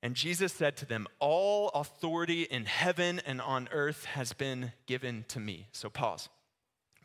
And 0.02 0.14
Jesus 0.14 0.52
said 0.52 0.76
to 0.79 0.87
them, 0.87 1.06
All 1.19 1.69
authority 1.70 2.44
in 2.44 2.64
heaven 2.64 3.20
and 3.26 3.41
on 3.41 3.69
earth 3.70 4.06
has 4.06 4.32
been 4.32 4.73
given 4.87 5.26
to 5.29 5.41
me. 5.41 5.67
So 5.73 5.91
pause. 5.91 6.29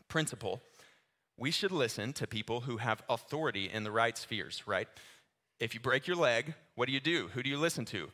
Principle 0.08 0.62
we 1.38 1.52
should 1.52 1.72
listen 1.72 2.14
to 2.14 2.28
people 2.28 2.62
who 2.62 2.78
have 2.78 3.04
authority 3.10 3.70
in 3.72 3.84
the 3.84 3.92
right 3.92 4.18
spheres, 4.18 4.64
right? 4.66 4.88
If 5.60 5.74
you 5.74 5.80
break 5.80 6.08
your 6.08 6.16
leg, 6.16 6.54
what 6.76 6.88
do 6.88 6.94
you 6.94 7.00
do? 7.00 7.30
Who 7.34 7.44
do 7.44 7.50
you 7.50 7.58
listen 7.58 7.86
to? 7.86 8.10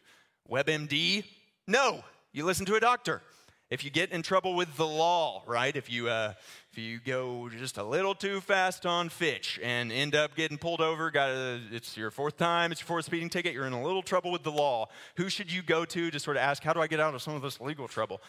WebMD? 0.49 1.23
No, 1.67 2.03
you 2.33 2.45
listen 2.45 2.65
to 2.65 2.75
a 2.75 2.79
doctor. 2.79 3.21
If 3.71 3.85
you 3.85 3.89
get 3.89 4.11
in 4.11 4.21
trouble 4.21 4.53
with 4.53 4.75
the 4.75 4.85
law, 4.85 5.43
right? 5.47 5.73
If 5.73 5.89
you, 5.89 6.09
uh, 6.09 6.33
if 6.73 6.77
you 6.77 6.99
go 6.99 7.47
just 7.47 7.77
a 7.77 7.83
little 7.83 8.13
too 8.13 8.41
fast 8.41 8.85
on 8.85 9.07
Fitch 9.07 9.61
and 9.63 9.93
end 9.93 10.13
up 10.13 10.35
getting 10.35 10.57
pulled 10.57 10.81
over, 10.81 11.09
got 11.09 11.29
a, 11.29 11.61
it's 11.71 11.95
your 11.95 12.11
fourth 12.11 12.35
time, 12.35 12.73
it's 12.73 12.81
your 12.81 12.87
fourth 12.87 13.05
speeding 13.05 13.29
ticket, 13.29 13.53
you're 13.53 13.65
in 13.65 13.71
a 13.71 13.81
little 13.81 14.03
trouble 14.03 14.29
with 14.29 14.43
the 14.43 14.51
law. 14.51 14.89
Who 15.15 15.29
should 15.29 15.49
you 15.49 15.61
go 15.61 15.85
to 15.85 16.11
to 16.11 16.19
sort 16.19 16.35
of 16.35 16.43
ask, 16.43 16.61
how 16.61 16.73
do 16.73 16.81
I 16.81 16.87
get 16.87 16.99
out 16.99 17.15
of 17.15 17.21
some 17.21 17.33
of 17.33 17.41
this 17.41 17.61
legal 17.61 17.87
trouble? 17.87 18.21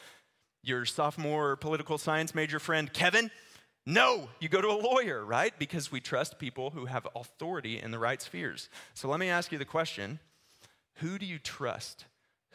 Your 0.63 0.85
sophomore 0.85 1.57
political 1.57 1.99
science 1.99 2.37
major 2.37 2.61
friend, 2.61 2.93
Kevin? 2.93 3.29
No, 3.85 4.29
you 4.39 4.49
go 4.49 4.61
to 4.61 4.69
a 4.69 4.79
lawyer, 4.79 5.25
right? 5.25 5.53
Because 5.59 5.91
we 5.91 6.01
trust 6.01 6.39
people 6.39 6.71
who 6.71 6.87
have 6.87 7.05
authority 7.17 7.81
in 7.81 7.91
the 7.91 7.99
right 7.99 8.23
spheres. 8.23 8.69
So 8.95 9.09
let 9.09 9.19
me 9.19 9.29
ask 9.29 9.51
you 9.51 9.59
the 9.59 9.65
question 9.65 10.21
who 10.99 11.19
do 11.19 11.27
you 11.27 11.41
trust? 11.41 12.05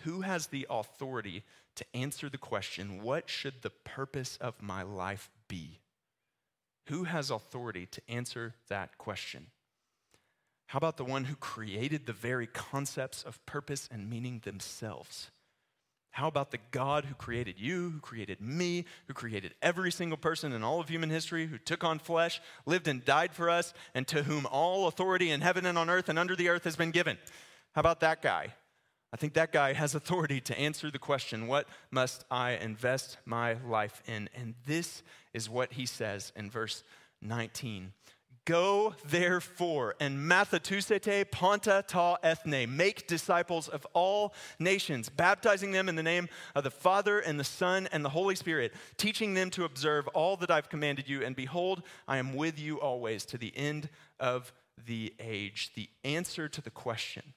Who 0.04 0.22
has 0.22 0.48
the 0.48 0.68
authority 0.70 1.44
to 1.76 1.86
answer 1.94 2.30
the 2.30 2.38
question 2.38 3.02
what 3.04 3.30
should 3.30 3.62
the 3.62 3.70
purpose 3.70 4.38
of 4.42 4.62
my 4.62 4.84
life 4.84 5.30
be? 5.48 5.80
Who 6.88 7.04
has 7.04 7.30
authority 7.30 7.86
to 7.88 8.02
answer 8.10 8.56
that 8.70 8.98
question? 8.98 9.48
How 10.68 10.78
about 10.78 10.98
the 10.98 11.06
one 11.06 11.26
who 11.26 11.36
created 11.36 12.06
the 12.06 12.14
very 12.14 12.48
concepts 12.48 13.24
of 13.24 13.46
purpose 13.46 13.88
and 13.92 14.10
meaning 14.10 14.42
themselves? 14.44 15.30
How 16.12 16.28
about 16.28 16.52
the 16.52 16.60
God 16.72 17.06
who 17.06 17.14
created 17.14 17.60
you, 17.60 17.92
who 17.92 18.00
created 18.00 18.42
me, 18.42 18.86
who 19.08 19.14
created 19.14 19.54
every 19.62 19.92
single 19.92 20.18
person 20.18 20.52
in 20.52 20.64
all 20.64 20.80
of 20.80 20.90
human 20.90 21.10
history, 21.10 21.46
who 21.46 21.58
took 21.58 21.84
on 21.84 22.00
flesh, 22.00 22.42
lived 22.66 22.88
and 22.88 23.06
died 23.06 23.34
for 23.34 23.50
us, 23.50 23.74
and 23.94 24.08
to 24.08 24.24
whom 24.24 24.48
all 24.48 24.88
authority 24.88 25.30
in 25.30 25.42
heaven 25.42 25.66
and 25.66 25.78
on 25.78 25.90
earth 25.90 26.10
and 26.10 26.18
under 26.18 26.36
the 26.36 26.50
earth 26.50 26.64
has 26.64 26.76
been 26.76 26.92
given? 26.92 27.18
How 27.74 27.82
about 27.82 28.00
that 28.00 28.22
guy? 28.22 28.56
I 29.14 29.18
think 29.18 29.34
that 29.34 29.52
guy 29.52 29.74
has 29.74 29.96
authority 29.96 30.42
to 30.42 30.60
answer 30.60 30.92
the 30.92 31.00
question, 31.00 31.48
What 31.48 31.68
must 31.92 32.26
I 32.30 32.52
invest 32.52 33.18
my 33.26 33.54
life 33.66 34.02
in? 34.06 34.30
And 34.36 34.56
this 34.66 35.04
is 35.34 35.50
what 35.50 35.74
he 35.74 35.86
says 35.86 36.32
in 36.36 36.50
verse 36.50 36.84
19. 37.22 37.94
Go 38.48 38.96
therefore 39.06 39.96
and 40.00 40.18
mathatusete 40.18 41.30
panta 41.32 41.84
ta 41.86 42.16
ethne, 42.24 42.78
make 42.78 43.06
disciples 43.06 43.68
of 43.68 43.86
all 43.92 44.34
nations, 44.58 45.10
baptizing 45.10 45.74
them 45.74 45.90
in 45.90 45.98
the 45.98 46.04
name 46.04 46.30
of 46.56 46.64
the 46.64 46.72
Father 46.72 47.20
and 47.20 47.38
the 47.38 47.44
Son 47.44 47.90
and 47.92 48.06
the 48.06 48.10
Holy 48.10 48.36
Spirit, 48.36 48.74
teaching 48.96 49.34
them 49.34 49.50
to 49.50 49.66
observe 49.66 50.08
all 50.10 50.38
that 50.38 50.50
I've 50.50 50.70
commanded 50.70 51.10
you. 51.10 51.26
And 51.26 51.36
behold, 51.36 51.84
I 52.08 52.20
am 52.20 52.36
with 52.36 52.58
you 52.58 52.80
always 52.80 53.26
to 53.26 53.38
the 53.38 53.52
end 53.54 53.90
of 54.18 54.54
the 54.86 55.14
age. 55.20 55.72
The 55.76 55.90
answer 56.06 56.48
to 56.48 56.62
the 56.62 56.72
question 56.72 57.34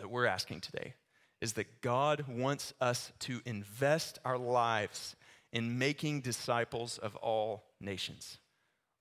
that 0.00 0.10
we're 0.10 0.26
asking 0.26 0.60
today 0.60 0.94
is 1.40 1.54
that 1.54 1.80
God 1.80 2.24
wants 2.28 2.74
us 2.80 3.12
to 3.20 3.40
invest 3.46 4.18
our 4.24 4.36
lives 4.36 5.16
in 5.52 5.78
making 5.78 6.20
disciples 6.20 6.98
of 6.98 7.16
all 7.16 7.64
nations. 7.80 8.38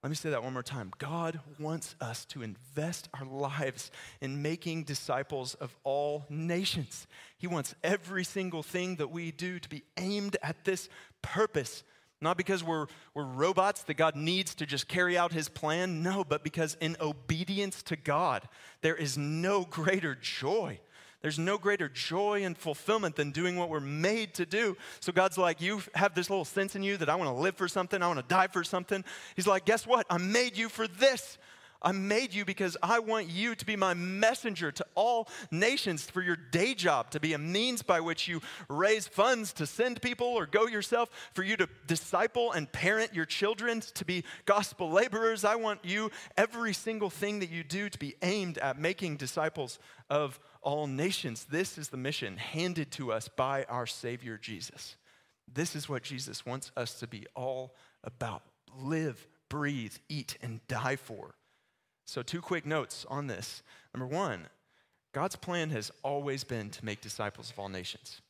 Let 0.02 0.10
me 0.10 0.16
say 0.16 0.30
that 0.30 0.44
one 0.44 0.54
more 0.54 0.64
time. 0.64 0.94
God 0.98 1.42
wants 1.60 1.96
us 2.00 2.24
to 2.26 2.42
invest 2.42 3.10
our 3.14 3.26
lives 3.26 3.92
in 4.22 4.42
making 4.42 4.86
disciples 4.86 5.56
of 5.56 5.76
all 5.84 6.26
nations. 6.30 7.06
He 7.38 7.48
wants 7.48 7.76
every 7.84 8.24
single 8.24 8.64
thing 8.64 8.96
that 8.96 9.12
we 9.12 9.32
do 9.32 9.60
to 9.60 9.68
be 9.68 9.84
aimed 9.98 10.38
at 10.42 10.64
this 10.64 10.88
purpose. 11.22 11.84
Not 12.22 12.38
because 12.38 12.64
we're, 12.64 12.88
we're 13.14 13.26
robots 13.26 13.84
that 13.84 13.96
God 13.96 14.16
needs 14.16 14.56
to 14.56 14.66
just 14.66 14.88
carry 14.88 15.18
out 15.18 15.34
his 15.34 15.50
plan, 15.50 16.02
no, 16.02 16.24
but 16.24 16.44
because 16.44 16.78
in 16.80 16.96
obedience 17.02 17.84
to 17.84 17.98
God, 17.98 18.48
there 18.82 18.96
is 18.96 19.18
no 19.18 19.66
greater 19.66 20.16
joy 20.16 20.80
there's 21.22 21.40
no 21.40 21.58
greater 21.58 21.90
joy 21.90 22.44
and 22.44 22.58
fulfillment 22.58 23.16
than 23.16 23.32
doing 23.32 23.58
what 23.58 23.70
we're 23.70 23.80
made 23.80 24.34
to 24.36 24.46
do. 24.46 24.78
So 25.02 25.12
God's 25.12 25.38
like, 25.38 25.62
You 25.62 25.82
have 25.96 26.16
this 26.16 26.30
little 26.30 26.46
sense 26.46 26.76
in 26.76 26.84
you 26.84 26.98
that 26.98 27.10
I 27.10 27.16
want 27.16 27.30
to 27.30 27.42
live 27.42 27.56
for 27.56 27.68
something, 27.68 28.02
I 28.02 28.08
want 28.08 28.20
to 28.20 28.34
die 28.34 28.48
for 28.48 28.64
something. 28.64 29.04
He's 29.36 29.48
like, 29.48 29.66
Guess 29.66 29.86
what? 29.86 30.06
I 30.10 30.18
made 30.18 30.58
you 30.58 30.70
for 30.70 30.88
this. 30.88 31.38
I 31.82 31.94
made 31.94 32.34
you 32.34 32.44
because 32.44 32.76
I 32.84 33.00
want 33.00 33.30
you 33.30 33.56
to 33.56 33.66
be 33.66 33.78
my 33.78 33.94
messenger 33.94 34.72
to 34.72 34.86
all 34.96 35.30
nations 35.50 36.04
for 36.10 36.22
your 36.22 36.36
day 36.36 36.74
job, 36.74 37.12
to 37.12 37.22
be 37.22 37.34
a 37.34 37.38
means 37.38 37.82
by 37.82 38.02
which 38.02 38.28
you 38.28 38.42
raise 38.68 39.08
funds 39.08 39.54
to 39.54 39.66
send 39.66 40.02
people 40.02 40.28
or 40.28 40.46
go 40.46 40.68
yourself, 40.68 41.10
for 41.34 41.42
you 41.42 41.56
to 41.56 41.70
disciple 41.88 42.52
and 42.52 42.70
parent 42.72 43.14
your 43.14 43.26
children 43.26 43.82
to 43.94 44.04
be 44.04 44.26
gospel 44.46 44.92
laborers. 44.92 45.46
I 45.46 45.56
want 45.56 45.86
you, 45.86 46.12
every 46.38 46.74
single 46.74 47.10
thing 47.10 47.40
that 47.40 47.50
you 47.50 47.64
do, 47.64 47.90
to 47.90 47.98
be 47.98 48.16
aimed 48.22 48.58
at 48.58 48.78
making 48.78 49.16
disciples 49.16 49.80
of 50.10 50.38
all 50.62 50.88
nations. 50.88 51.46
This 51.46 51.78
is 51.78 51.90
the 51.90 51.98
mission 51.98 52.38
handed 52.38 52.92
to 52.92 53.12
us 53.12 53.28
by 53.28 53.66
our 53.66 53.86
Savior 53.86 54.38
Jesus. 54.38 54.96
This 55.52 55.76
is 55.76 55.90
what 55.90 56.04
Jesus 56.04 56.46
wants 56.46 56.72
us 56.78 57.00
to 57.00 57.08
be 57.08 57.26
all 57.36 57.76
about 58.04 58.44
live, 58.78 59.28
breathe, 59.50 59.96
eat, 60.10 60.38
and 60.42 60.66
die 60.68 60.96
for. 60.96 61.36
So, 62.06 62.22
two 62.22 62.42
quick 62.42 62.66
notes 62.66 63.06
on 63.10 63.28
this. 63.28 63.62
Number 63.94 64.08
one, 64.08 64.48
God's 65.14 65.36
plan 65.36 65.70
has 65.72 65.92
always 66.04 66.44
been 66.44 66.70
to 66.72 66.86
make 66.86 67.02
disciples 67.02 67.50
of 67.50 67.60
all 67.60 67.70
nations. 67.70 68.22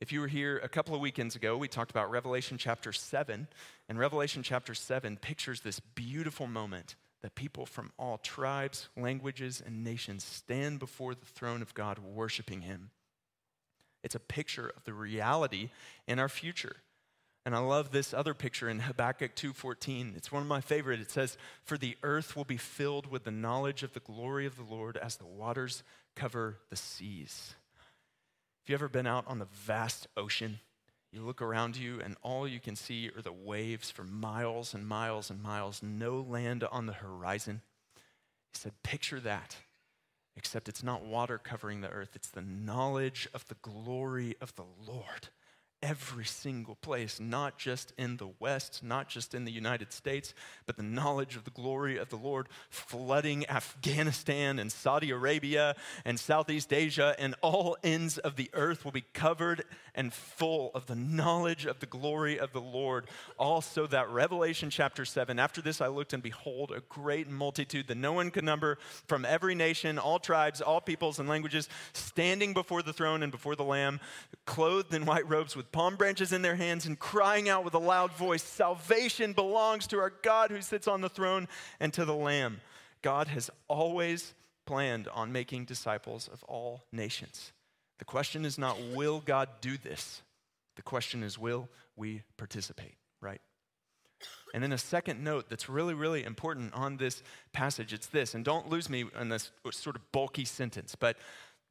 If 0.00 0.12
you 0.12 0.20
were 0.20 0.28
here 0.28 0.58
a 0.58 0.68
couple 0.68 0.94
of 0.94 1.00
weekends 1.00 1.36
ago, 1.36 1.56
we 1.56 1.68
talked 1.68 1.90
about 1.90 2.10
Revelation 2.10 2.58
chapter 2.58 2.92
7. 2.92 3.48
And 3.88 3.98
Revelation 3.98 4.42
chapter 4.42 4.74
7 4.74 5.16
pictures 5.16 5.60
this 5.60 5.80
beautiful 5.80 6.46
moment 6.46 6.96
that 7.26 7.34
people 7.34 7.66
from 7.66 7.90
all 7.98 8.18
tribes, 8.18 8.88
languages, 8.96 9.60
and 9.60 9.82
nations 9.82 10.22
stand 10.22 10.78
before 10.78 11.12
the 11.12 11.26
throne 11.26 11.60
of 11.60 11.74
God 11.74 11.98
worshiping 11.98 12.60
Him. 12.60 12.92
It's 14.04 14.14
a 14.14 14.20
picture 14.20 14.68
of 14.76 14.84
the 14.84 14.92
reality 14.92 15.70
in 16.06 16.20
our 16.20 16.28
future. 16.28 16.76
And 17.44 17.52
I 17.52 17.58
love 17.58 17.90
this 17.90 18.14
other 18.14 18.32
picture 18.32 18.68
in 18.68 18.78
Habakkuk 18.78 19.34
2:14. 19.34 20.14
It's 20.14 20.30
one 20.30 20.42
of 20.42 20.46
my 20.46 20.60
favorite. 20.60 21.00
It 21.00 21.10
says, 21.10 21.36
"For 21.64 21.76
the 21.76 21.98
earth 22.04 22.36
will 22.36 22.44
be 22.44 22.56
filled 22.56 23.08
with 23.08 23.24
the 23.24 23.32
knowledge 23.32 23.82
of 23.82 23.92
the 23.92 23.98
glory 23.98 24.46
of 24.46 24.54
the 24.54 24.62
Lord 24.62 24.96
as 24.96 25.16
the 25.16 25.26
waters 25.26 25.82
cover 26.14 26.60
the 26.70 26.76
seas." 26.76 27.56
Have 28.60 28.68
you 28.68 28.74
ever 28.74 28.88
been 28.88 29.08
out 29.08 29.26
on 29.26 29.40
the 29.40 29.46
vast 29.46 30.06
ocean? 30.16 30.60
You 31.16 31.22
look 31.22 31.40
around 31.40 31.78
you, 31.78 31.98
and 31.98 32.14
all 32.20 32.46
you 32.46 32.60
can 32.60 32.76
see 32.76 33.08
are 33.16 33.22
the 33.22 33.32
waves 33.32 33.90
for 33.90 34.04
miles 34.04 34.74
and 34.74 34.86
miles 34.86 35.30
and 35.30 35.42
miles, 35.42 35.82
no 35.82 36.20
land 36.20 36.62
on 36.64 36.84
the 36.84 36.92
horizon. 36.92 37.62
He 38.52 38.58
said, 38.58 38.74
Picture 38.82 39.18
that, 39.20 39.56
except 40.36 40.68
it's 40.68 40.82
not 40.82 41.06
water 41.06 41.38
covering 41.38 41.80
the 41.80 41.88
earth, 41.88 42.10
it's 42.14 42.28
the 42.28 42.42
knowledge 42.42 43.26
of 43.32 43.48
the 43.48 43.56
glory 43.62 44.36
of 44.42 44.54
the 44.56 44.66
Lord 44.86 45.30
every 45.86 46.24
single 46.24 46.74
place, 46.74 47.20
not 47.20 47.58
just 47.58 47.92
in 47.96 48.16
the 48.16 48.28
West, 48.40 48.82
not 48.82 49.08
just 49.08 49.34
in 49.34 49.44
the 49.44 49.52
United 49.52 49.92
States, 49.92 50.34
but 50.66 50.76
the 50.76 50.82
knowledge 50.82 51.36
of 51.36 51.44
the 51.44 51.50
glory 51.52 51.96
of 51.96 52.08
the 52.08 52.16
Lord 52.16 52.48
flooding 52.68 53.48
Afghanistan 53.48 54.58
and 54.58 54.72
Saudi 54.72 55.12
Arabia 55.12 55.76
and 56.04 56.18
Southeast 56.18 56.72
Asia, 56.72 57.14
and 57.20 57.36
all 57.40 57.76
ends 57.84 58.18
of 58.18 58.34
the 58.34 58.50
earth 58.52 58.84
will 58.84 58.90
be 58.90 59.04
covered 59.12 59.62
and 59.94 60.12
full 60.12 60.72
of 60.74 60.86
the 60.86 60.96
knowledge 60.96 61.66
of 61.66 61.78
the 61.78 61.86
glory 61.86 62.36
of 62.36 62.52
the 62.52 62.60
Lord. 62.60 63.06
Also, 63.38 63.86
that 63.86 64.10
Revelation 64.10 64.70
chapter 64.70 65.04
7, 65.04 65.38
after 65.38 65.62
this 65.62 65.80
I 65.80 65.86
looked 65.86 66.12
and 66.12 66.22
behold 66.22 66.72
a 66.72 66.82
great 66.88 67.28
multitude 67.28 67.86
that 67.86 67.96
no 67.96 68.12
one 68.12 68.32
could 68.32 68.44
number 68.44 68.78
from 69.06 69.24
every 69.24 69.54
nation, 69.54 70.00
all 70.00 70.18
tribes, 70.18 70.60
all 70.60 70.80
peoples 70.80 71.20
and 71.20 71.28
languages, 71.28 71.68
standing 71.92 72.54
before 72.54 72.82
the 72.82 72.92
throne 72.92 73.22
and 73.22 73.30
before 73.30 73.54
the 73.54 73.62
Lamb, 73.62 74.00
clothed 74.46 74.92
in 74.92 75.06
white 75.06 75.28
robes 75.28 75.54
with 75.54 75.70
palm 75.76 75.94
branches 75.94 76.32
in 76.32 76.40
their 76.40 76.56
hands 76.56 76.86
and 76.86 76.98
crying 76.98 77.50
out 77.50 77.62
with 77.62 77.74
a 77.74 77.78
loud 77.78 78.10
voice 78.12 78.42
Salvation 78.42 79.34
belongs 79.34 79.86
to 79.86 79.98
our 79.98 80.10
God 80.22 80.50
who 80.50 80.62
sits 80.62 80.88
on 80.88 81.02
the 81.02 81.10
throne 81.10 81.46
and 81.80 81.92
to 81.92 82.06
the 82.06 82.14
Lamb. 82.14 82.62
God 83.02 83.28
has 83.28 83.50
always 83.68 84.32
planned 84.64 85.06
on 85.08 85.32
making 85.32 85.66
disciples 85.66 86.30
of 86.32 86.42
all 86.44 86.84
nations. 86.92 87.52
The 87.98 88.06
question 88.06 88.46
is 88.46 88.56
not, 88.56 88.78
will 88.94 89.20
God 89.20 89.50
do 89.60 89.76
this? 89.76 90.22
The 90.76 90.82
question 90.82 91.22
is, 91.22 91.38
will 91.38 91.68
we 91.94 92.22
participate, 92.38 92.94
right? 93.20 93.42
And 94.54 94.62
then 94.62 94.72
a 94.72 94.78
second 94.78 95.22
note 95.22 95.50
that's 95.50 95.68
really, 95.68 95.92
really 95.92 96.24
important 96.24 96.72
on 96.72 96.96
this 96.96 97.22
passage 97.52 97.92
it's 97.92 98.06
this, 98.06 98.34
and 98.34 98.46
don't 98.46 98.70
lose 98.70 98.88
me 98.88 99.04
in 99.20 99.28
this 99.28 99.50
sort 99.72 99.96
of 99.96 100.10
bulky 100.10 100.46
sentence, 100.46 100.94
but 100.94 101.18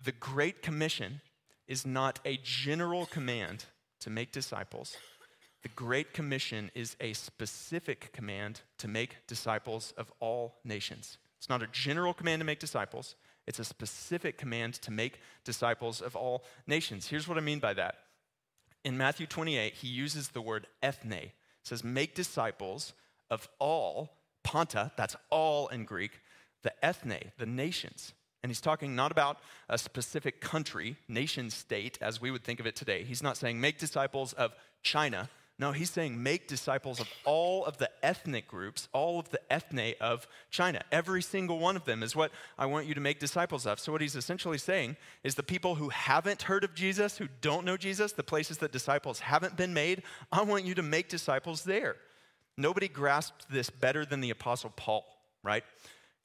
the 0.03 0.11
Great 0.11 0.61
Commission 0.61 1.21
is 1.67 1.87
not 1.87 2.19
a 2.23 2.37
general 2.43 3.07
command 3.07 3.65
to 4.05 4.11
make 4.11 4.31
disciples. 4.31 4.97
The 5.63 5.69
Great 5.69 6.13
Commission 6.13 6.69
is 6.75 6.95
a 7.01 7.13
specific 7.13 8.13
command 8.13 8.61
to 8.77 8.87
make 8.87 9.17
disciples 9.25 9.95
of 9.97 10.11
all 10.19 10.59
nations. 10.63 11.17
It's 11.39 11.49
not 11.49 11.63
a 11.63 11.67
general 11.71 12.13
command 12.13 12.39
to 12.39 12.45
make 12.45 12.59
disciples, 12.59 13.15
it's 13.47 13.57
a 13.57 13.65
specific 13.65 14.37
command 14.37 14.75
to 14.75 14.91
make 14.91 15.19
disciples 15.43 16.01
of 16.01 16.15
all 16.15 16.43
nations. 16.67 17.07
Here's 17.07 17.27
what 17.27 17.39
I 17.39 17.41
mean 17.41 17.57
by 17.57 17.73
that. 17.73 17.95
In 18.83 18.95
Matthew 18.95 19.25
28, 19.25 19.73
he 19.73 19.87
uses 19.87 20.29
the 20.29 20.41
word 20.41 20.67
ethne. 20.83 21.13
It 21.13 21.31
says, 21.63 21.83
make 21.83 22.13
disciples 22.13 22.93
of 23.31 23.49
all, 23.57 24.17
panta, 24.43 24.91
that's 24.97 25.15
all 25.31 25.67
in 25.69 25.85
Greek, 25.85 26.19
the 26.61 26.73
ethne, 26.85 27.31
the 27.39 27.47
nations. 27.47 28.13
And 28.45 28.51
he's 28.51 28.61
talking 28.61 28.95
not 28.95 29.11
about 29.11 29.39
a 29.69 29.77
specific 29.79 30.39
country, 30.39 30.97
nation 31.07 31.49
state, 31.49 31.97
as 31.99 32.21
we 32.21 32.29
would 32.29 32.43
think 32.43 32.59
of 32.59 32.67
it 32.67 32.75
today. 32.75 33.03
He's 33.03 33.23
not 33.23 33.37
saying 33.37 33.59
make 33.59 33.79
disciples 33.79 34.33
of 34.33 34.53
China. 34.83 35.31
No, 35.57 35.71
he's 35.71 35.89
saying 35.89 36.21
make 36.21 36.47
disciples 36.47 36.99
of 36.99 37.09
all 37.23 37.65
of 37.65 37.79
the 37.79 37.89
ethnic 38.03 38.47
groups, 38.47 38.87
all 38.93 39.17
of 39.17 39.31
the 39.31 39.39
ethne 39.51 39.95
of 39.99 40.27
China. 40.51 40.83
Every 40.91 41.23
single 41.23 41.57
one 41.57 41.75
of 41.75 41.85
them 41.85 42.03
is 42.03 42.15
what 42.15 42.31
I 42.55 42.67
want 42.67 42.85
you 42.85 42.93
to 42.93 43.01
make 43.01 43.19
disciples 43.19 43.65
of. 43.65 43.79
So, 43.79 43.91
what 43.91 44.01
he's 44.01 44.15
essentially 44.15 44.59
saying 44.59 44.95
is 45.23 45.33
the 45.33 45.41
people 45.41 45.73
who 45.73 45.89
haven't 45.89 46.43
heard 46.43 46.63
of 46.63 46.75
Jesus, 46.75 47.17
who 47.17 47.27
don't 47.41 47.65
know 47.65 47.77
Jesus, 47.77 48.11
the 48.11 48.21
places 48.21 48.59
that 48.59 48.71
disciples 48.71 49.21
haven't 49.21 49.57
been 49.57 49.73
made, 49.73 50.03
I 50.31 50.43
want 50.43 50.65
you 50.65 50.75
to 50.75 50.83
make 50.83 51.09
disciples 51.09 51.63
there. 51.63 51.95
Nobody 52.57 52.89
grasped 52.89 53.49
this 53.49 53.71
better 53.71 54.05
than 54.05 54.21
the 54.21 54.29
Apostle 54.29 54.71
Paul, 54.75 55.03
right? 55.41 55.63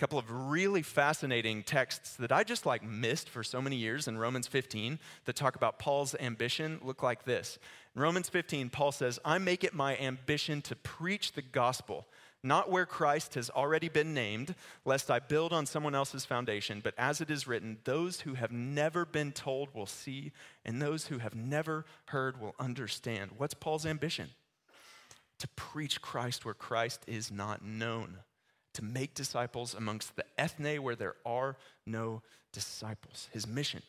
Couple 0.01 0.19
of 0.19 0.31
really 0.31 0.81
fascinating 0.81 1.63
texts 1.63 2.17
that 2.17 2.33
I 2.33 2.43
just 2.43 2.65
like 2.65 2.83
missed 2.83 3.29
for 3.29 3.45
so 3.45 3.61
many 3.61 3.77
years 3.77 4.09
in 4.09 4.17
Romans 4.17 4.47
15 4.47 4.99
that 5.27 5.37
talk 5.37 5.57
about 5.57 5.79
Paul's 5.79 6.15
ambition 6.19 6.81
look 6.83 7.03
like 7.03 7.27
this. 7.27 7.59
In 7.95 8.01
Romans 8.01 8.31
15, 8.31 8.71
Paul 8.71 8.93
says, 8.93 9.19
I 9.27 9.37
make 9.37 9.63
it 9.63 9.75
my 9.75 9.99
ambition 9.99 10.63
to 10.63 10.75
preach 10.75 11.33
the 11.33 11.43
gospel, 11.43 12.07
not 12.43 12.71
where 12.71 12.87
Christ 12.87 13.35
has 13.35 13.51
already 13.51 13.91
been 13.91 14.15
named, 14.15 14.55
lest 14.87 15.11
I 15.11 15.19
build 15.19 15.53
on 15.53 15.67
someone 15.67 15.95
else's 15.95 16.25
foundation, 16.25 16.81
but 16.83 16.95
as 16.97 17.21
it 17.21 17.31
is 17.31 17.47
written, 17.47 17.77
those 17.85 18.23
who 18.23 18.33
have 18.33 18.53
never 18.53 19.05
been 19.05 19.33
told 19.33 19.69
will 19.75 19.85
see, 19.85 20.33
and 20.65 20.81
those 20.81 21.09
who 21.09 21.19
have 21.19 21.35
never 21.35 21.85
heard 22.07 22.41
will 22.41 22.55
understand. 22.59 23.33
What's 23.37 23.53
Paul's 23.53 23.85
ambition? 23.85 24.31
To 25.41 25.49
preach 25.57 26.01
Christ 26.01 26.47
where 26.47 26.55
Christ 26.55 27.03
is 27.07 27.31
not 27.31 27.63
known 27.63 28.21
to 28.81 28.87
make 28.87 29.15
disciples 29.15 29.75
amongst 29.75 30.17
the 30.17 30.25
ethne 30.39 30.83
where 30.83 30.97
there 30.97 31.15
are 31.27 31.57
no 31.87 32.23
disciples. 32.53 33.29
His 33.33 33.47
mission 33.47 33.83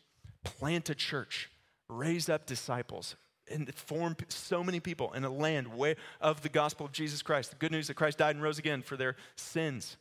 plant 0.44 0.90
a 0.90 0.94
church, 0.94 1.50
raise 1.88 2.28
up 2.28 2.46
disciples, 2.46 3.16
and 3.50 3.74
form 3.74 4.16
so 4.28 4.62
many 4.62 4.80
people 4.80 5.12
in 5.12 5.24
a 5.24 5.30
land 5.30 5.68
way 5.68 5.96
of 6.20 6.42
the 6.42 6.48
gospel 6.48 6.86
of 6.86 6.92
Jesus 6.92 7.22
Christ, 7.22 7.50
the 7.50 7.56
good 7.56 7.72
news 7.72 7.88
that 7.88 7.94
Christ 7.94 8.18
died 8.18 8.36
and 8.36 8.42
rose 8.42 8.58
again 8.58 8.82
for 8.82 8.96
their 8.96 9.16
sins, 9.34 9.96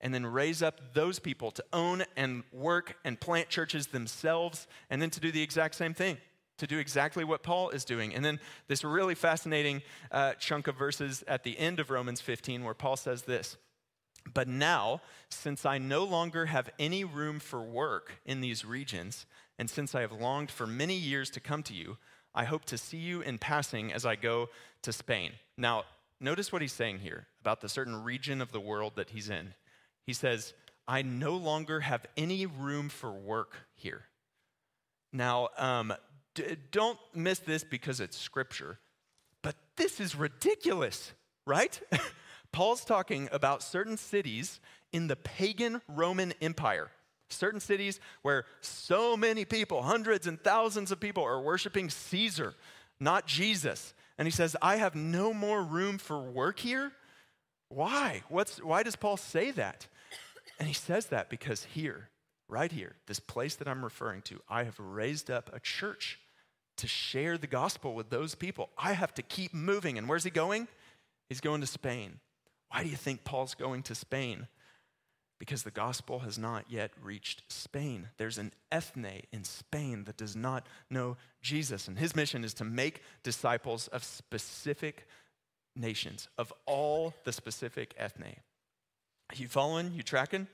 and 0.00 0.12
then 0.12 0.26
raise 0.26 0.62
up 0.62 0.92
those 0.92 1.18
people 1.18 1.50
to 1.52 1.64
own 1.72 2.04
and 2.16 2.42
work 2.52 2.96
and 3.04 3.18
plant 3.18 3.48
churches 3.48 3.88
themselves, 3.88 4.66
and 4.90 5.00
then 5.00 5.10
to 5.10 5.20
do 5.20 5.32
the 5.32 5.42
exact 5.42 5.74
same 5.74 5.94
thing. 5.94 6.18
To 6.58 6.66
do 6.66 6.78
exactly 6.78 7.22
what 7.22 7.42
Paul 7.42 7.68
is 7.68 7.84
doing. 7.84 8.14
And 8.14 8.24
then 8.24 8.40
this 8.66 8.82
really 8.82 9.14
fascinating 9.14 9.82
uh, 10.10 10.34
chunk 10.34 10.68
of 10.68 10.76
verses 10.76 11.22
at 11.28 11.42
the 11.42 11.58
end 11.58 11.80
of 11.80 11.90
Romans 11.90 12.22
15 12.22 12.64
where 12.64 12.72
Paul 12.72 12.96
says 12.96 13.22
this 13.22 13.58
but 14.32 14.48
now, 14.48 15.00
since 15.28 15.64
I 15.64 15.78
no 15.78 16.04
longer 16.04 16.46
have 16.46 16.70
any 16.78 17.04
room 17.04 17.38
for 17.38 17.60
work 17.60 18.20
in 18.24 18.40
these 18.40 18.64
regions, 18.64 19.26
and 19.58 19.70
since 19.70 19.94
I 19.94 20.00
have 20.00 20.12
longed 20.12 20.50
for 20.50 20.66
many 20.66 20.94
years 20.94 21.30
to 21.30 21.40
come 21.40 21.62
to 21.64 21.74
you, 21.74 21.96
I 22.34 22.44
hope 22.44 22.64
to 22.66 22.78
see 22.78 22.98
you 22.98 23.22
in 23.22 23.38
passing 23.38 23.92
as 23.92 24.04
I 24.04 24.16
go 24.16 24.50
to 24.82 24.92
Spain. 24.92 25.32
Now, 25.56 25.84
notice 26.20 26.52
what 26.52 26.62
he's 26.62 26.72
saying 26.72 26.98
here 26.98 27.26
about 27.40 27.60
the 27.60 27.68
certain 27.68 28.02
region 28.02 28.42
of 28.42 28.52
the 28.52 28.60
world 28.60 28.92
that 28.96 29.10
he's 29.10 29.30
in. 29.30 29.54
He 30.04 30.12
says, 30.12 30.52
I 30.86 31.02
no 31.02 31.34
longer 31.36 31.80
have 31.80 32.06
any 32.16 32.46
room 32.46 32.88
for 32.88 33.10
work 33.10 33.56
here. 33.74 34.04
Now, 35.12 35.48
um, 35.56 35.94
d- 36.34 36.56
don't 36.70 36.98
miss 37.14 37.38
this 37.38 37.64
because 37.64 38.00
it's 38.00 38.18
scripture, 38.18 38.78
but 39.42 39.56
this 39.76 39.98
is 39.98 40.14
ridiculous, 40.14 41.12
right? 41.46 41.80
Paul's 42.56 42.86
talking 42.86 43.28
about 43.32 43.62
certain 43.62 43.98
cities 43.98 44.60
in 44.90 45.08
the 45.08 45.16
pagan 45.16 45.82
Roman 45.88 46.32
Empire. 46.40 46.90
Certain 47.28 47.60
cities 47.60 48.00
where 48.22 48.46
so 48.62 49.14
many 49.14 49.44
people, 49.44 49.82
hundreds 49.82 50.26
and 50.26 50.40
thousands 50.42 50.90
of 50.90 50.98
people, 50.98 51.22
are 51.22 51.38
worshiping 51.38 51.90
Caesar, 51.90 52.54
not 52.98 53.26
Jesus. 53.26 53.92
And 54.16 54.26
he 54.26 54.32
says, 54.32 54.56
I 54.62 54.76
have 54.76 54.94
no 54.94 55.34
more 55.34 55.62
room 55.62 55.98
for 55.98 56.18
work 56.18 56.58
here. 56.58 56.92
Why? 57.68 58.22
What's, 58.30 58.56
why 58.64 58.82
does 58.82 58.96
Paul 58.96 59.18
say 59.18 59.50
that? 59.50 59.86
And 60.58 60.66
he 60.66 60.72
says 60.72 61.08
that 61.08 61.28
because 61.28 61.64
here, 61.64 62.08
right 62.48 62.72
here, 62.72 62.96
this 63.06 63.20
place 63.20 63.56
that 63.56 63.68
I'm 63.68 63.84
referring 63.84 64.22
to, 64.22 64.40
I 64.48 64.64
have 64.64 64.80
raised 64.80 65.30
up 65.30 65.50
a 65.52 65.60
church 65.60 66.18
to 66.78 66.86
share 66.86 67.36
the 67.36 67.46
gospel 67.46 67.92
with 67.92 68.08
those 68.08 68.34
people. 68.34 68.70
I 68.78 68.94
have 68.94 69.12
to 69.16 69.22
keep 69.22 69.52
moving. 69.52 69.98
And 69.98 70.08
where's 70.08 70.24
he 70.24 70.30
going? 70.30 70.68
He's 71.28 71.42
going 71.42 71.60
to 71.60 71.66
Spain. 71.66 72.20
Why 72.70 72.82
do 72.82 72.88
you 72.88 72.96
think 72.96 73.24
Paul's 73.24 73.54
going 73.54 73.82
to 73.84 73.94
Spain? 73.94 74.48
because 75.38 75.62
the 75.62 75.70
gospel 75.70 76.20
has 76.20 76.38
not 76.38 76.64
yet 76.68 76.90
reached 77.02 77.42
Spain. 77.48 78.08
There's 78.16 78.38
an 78.38 78.52
ethne 78.72 79.22
in 79.32 79.44
Spain 79.44 80.04
that 80.04 80.16
does 80.16 80.34
not 80.34 80.66
know 80.88 81.16
Jesus, 81.42 81.88
and 81.88 81.98
his 81.98 82.16
mission 82.16 82.44
is 82.44 82.54
to 82.54 82.64
make 82.64 83.02
disciples 83.22 83.88
of 83.88 84.02
specific 84.02 85.06
nations, 85.74 86.28
of 86.38 86.52
all 86.64 87.12
the 87.24 87.32
specific 87.32 87.94
ethne. 87.98 88.36
You 89.34 89.48
following? 89.48 89.92
You 89.92 90.02
tracking? 90.02 90.46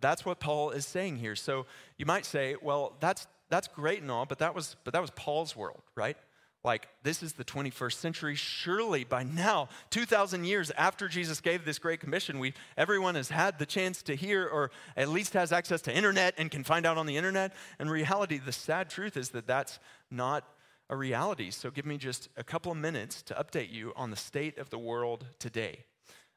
That's 0.00 0.24
what 0.24 0.40
Paul 0.40 0.70
is 0.70 0.86
saying 0.86 1.16
here. 1.16 1.36
So 1.36 1.66
you 1.96 2.06
might 2.06 2.26
say, 2.26 2.56
well, 2.60 2.96
that's, 3.00 3.26
that's 3.48 3.68
great 3.68 4.02
and 4.02 4.10
all, 4.10 4.26
but 4.26 4.38
that, 4.40 4.54
was, 4.54 4.76
but 4.84 4.92
that 4.92 5.00
was 5.00 5.10
Paul's 5.10 5.56
world, 5.56 5.82
right? 5.94 6.16
Like, 6.62 6.88
this 7.02 7.22
is 7.22 7.32
the 7.32 7.44
21st 7.44 7.94
century. 7.94 8.34
Surely 8.34 9.04
by 9.04 9.22
now, 9.22 9.68
2,000 9.90 10.44
years 10.44 10.70
after 10.72 11.08
Jesus 11.08 11.40
gave 11.40 11.64
this 11.64 11.78
great 11.78 12.00
commission, 12.00 12.38
we, 12.38 12.52
everyone 12.76 13.14
has 13.14 13.30
had 13.30 13.58
the 13.58 13.64
chance 13.64 14.02
to 14.02 14.14
hear 14.14 14.46
or 14.46 14.70
at 14.94 15.08
least 15.08 15.32
has 15.32 15.52
access 15.52 15.80
to 15.82 15.94
internet 15.94 16.34
and 16.36 16.50
can 16.50 16.62
find 16.62 16.84
out 16.84 16.98
on 16.98 17.06
the 17.06 17.16
internet. 17.16 17.54
In 17.78 17.88
reality, 17.88 18.38
the 18.38 18.52
sad 18.52 18.90
truth 18.90 19.16
is 19.16 19.30
that 19.30 19.46
that's 19.46 19.78
not 20.10 20.44
a 20.90 20.96
reality. 20.96 21.50
So 21.50 21.70
give 21.70 21.86
me 21.86 21.96
just 21.96 22.28
a 22.36 22.44
couple 22.44 22.72
of 22.72 22.76
minutes 22.76 23.22
to 23.22 23.34
update 23.34 23.72
you 23.72 23.94
on 23.96 24.10
the 24.10 24.16
state 24.16 24.58
of 24.58 24.68
the 24.68 24.78
world 24.78 25.24
today. 25.38 25.84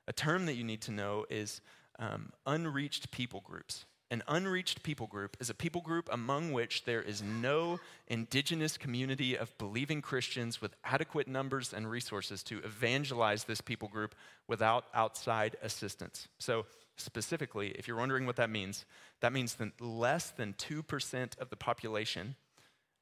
A 0.07 0.13
term 0.13 0.45
that 0.45 0.53
you 0.53 0.63
need 0.63 0.81
to 0.83 0.91
know 0.91 1.25
is 1.29 1.59
um, 1.99 2.31
unreached 2.45 3.11
people 3.11 3.41
groups. 3.41 3.85
An 4.13 4.21
unreached 4.27 4.83
people 4.83 5.07
group 5.07 5.35
is 5.39 5.49
a 5.49 5.55
people 5.55 5.81
group 5.81 6.07
among 6.11 6.51
which 6.51 6.85
there 6.85 7.01
is 7.01 7.23
no 7.23 7.79
indigenous 8.07 8.77
community 8.77 9.35
of 9.35 9.57
believing 9.57 10.03
Christians 10.03 10.61
with 10.61 10.75
adequate 10.83 11.27
numbers 11.27 11.73
and 11.73 11.89
resources 11.89 12.43
to 12.43 12.59
evangelize 12.59 13.45
this 13.45 13.59
people 13.59 13.87
group 13.87 14.13
without 14.47 14.85
outside 14.93 15.55
assistance. 15.63 16.27
So, 16.37 16.67
specifically, 16.95 17.69
if 17.69 17.87
you're 17.87 17.97
wondering 17.97 18.27
what 18.27 18.35
that 18.35 18.51
means, 18.51 18.85
that 19.21 19.33
means 19.33 19.55
that 19.55 19.81
less 19.81 20.29
than 20.29 20.53
2% 20.59 21.39
of 21.39 21.49
the 21.49 21.55
population 21.55 22.35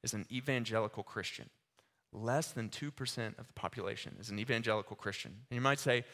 is 0.02 0.14
an 0.14 0.24
evangelical 0.32 1.02
Christian. 1.02 1.50
Less 2.14 2.52
than 2.52 2.70
2% 2.70 3.38
of 3.38 3.46
the 3.46 3.52
population 3.52 4.16
is 4.18 4.30
an 4.30 4.38
evangelical 4.38 4.96
Christian. 4.96 5.32
And 5.50 5.56
you 5.56 5.60
might 5.60 5.78
say, 5.78 6.06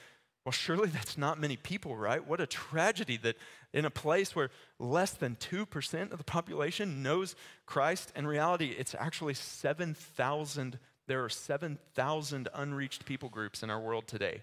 well, 0.48 0.52
surely 0.52 0.88
that's 0.88 1.18
not 1.18 1.38
many 1.38 1.58
people, 1.58 1.94
right? 1.94 2.26
What 2.26 2.40
a 2.40 2.46
tragedy 2.46 3.18
that 3.18 3.36
in 3.74 3.84
a 3.84 3.90
place 3.90 4.34
where 4.34 4.48
less 4.78 5.10
than 5.10 5.36
2% 5.36 6.10
of 6.10 6.16
the 6.16 6.24
population 6.24 7.02
knows 7.02 7.36
Christ, 7.66 8.14
in 8.16 8.26
reality, 8.26 8.74
it's 8.78 8.94
actually 8.94 9.34
7,000. 9.34 10.78
There 11.06 11.22
are 11.22 11.28
7,000 11.28 12.48
unreached 12.54 13.04
people 13.04 13.28
groups 13.28 13.62
in 13.62 13.68
our 13.68 13.78
world 13.78 14.06
today. 14.06 14.42